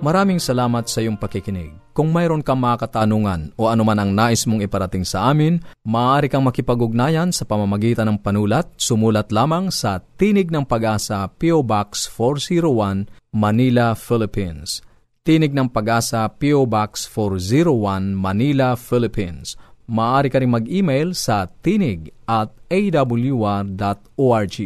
Maraming 0.00 0.40
salamat 0.40 0.88
sa 0.88 1.04
iyong 1.04 1.20
pakikinig. 1.20 1.76
Kung 1.92 2.08
mayroon 2.08 2.40
kang 2.40 2.56
mga 2.56 2.88
katanungan 2.88 3.52
o 3.60 3.68
anuman 3.68 4.00
ang 4.00 4.16
nais 4.16 4.48
mong 4.48 4.64
iparating 4.64 5.04
sa 5.04 5.28
amin, 5.28 5.60
maaari 5.84 6.32
kang 6.32 6.40
makipag-ugnayan 6.40 7.28
sa 7.28 7.44
pamamagitan 7.44 8.08
ng 8.08 8.18
panulat. 8.24 8.64
Sumulat 8.80 9.28
lamang 9.28 9.68
sa 9.68 10.00
Tinig 10.16 10.48
ng 10.48 10.64
Pag-asa, 10.64 11.28
P.O. 11.36 11.60
Box 11.60 12.08
401, 12.08 13.12
Manila, 13.36 13.92
Philippines. 13.92 14.80
Tinig 15.20 15.52
ng 15.52 15.68
Pag-asa, 15.68 16.24
P.O. 16.32 16.64
Box 16.64 17.04
401, 17.04 18.16
Manila, 18.16 18.72
Philippines. 18.72 19.52
Maaari 19.84 20.32
ka 20.32 20.40
rin 20.40 20.48
mag-email 20.48 21.12
sa 21.12 21.44
tinig 21.60 22.08
at 22.24 22.48
awr.org. 22.72 24.56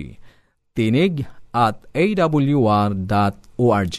Tinig 0.78 1.26
at 1.50 1.82
awr.org 1.90 3.98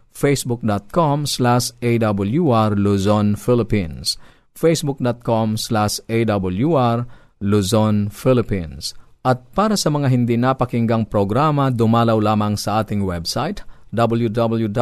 facebook.com 0.13 1.25
slash 1.25 1.71
awr 1.81 2.69
Luzon, 2.77 3.35
Philippines. 3.35 4.15
Facebook.com 4.53 5.57
slash 5.57 5.99
awr 6.07 7.07
Luzon, 7.41 8.11
Philippines. 8.13 8.93
At 9.25 9.49
para 9.53 9.77
sa 9.77 9.89
mga 9.89 10.09
hindi 10.09 10.37
napakinggang 10.37 11.05
programa, 11.09 11.73
dumalaw 11.73 12.17
lamang 12.21 12.57
sa 12.57 12.81
ating 12.85 13.01
website 13.05 13.65
www.awr.org 13.91 14.75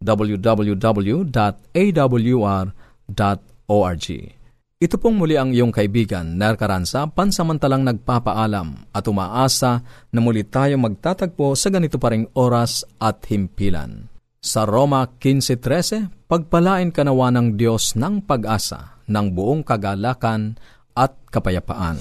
www.awr.org 0.00 1.20
Ito 4.80 4.96
pong 4.96 5.20
muli 5.20 5.36
ang 5.36 5.52
iyong 5.52 5.76
kaibigan, 5.76 6.40
Ner 6.40 6.56
Caranza, 6.56 7.04
pansamantalang 7.04 7.84
nagpapaalam 7.84 8.88
at 8.96 9.04
umaasa 9.12 9.84
na 10.08 10.24
muli 10.24 10.40
tayo 10.40 10.80
magtatagpo 10.80 11.52
sa 11.52 11.68
ganito 11.68 12.00
pa 12.00 12.16
ring 12.16 12.24
oras 12.32 12.88
at 12.96 13.20
himpilan. 13.28 14.08
Sa 14.40 14.64
Roma 14.64 15.04
15.13, 15.04 16.24
pagpalain 16.24 16.96
kanawa 16.96 17.28
ng 17.28 17.60
Diyos 17.60 17.92
ng 17.92 18.24
pag-asa, 18.24 19.04
ng 19.04 19.36
buong 19.36 19.68
kagalakan 19.68 20.56
at 20.96 21.12
kapayapaan. 21.28 22.00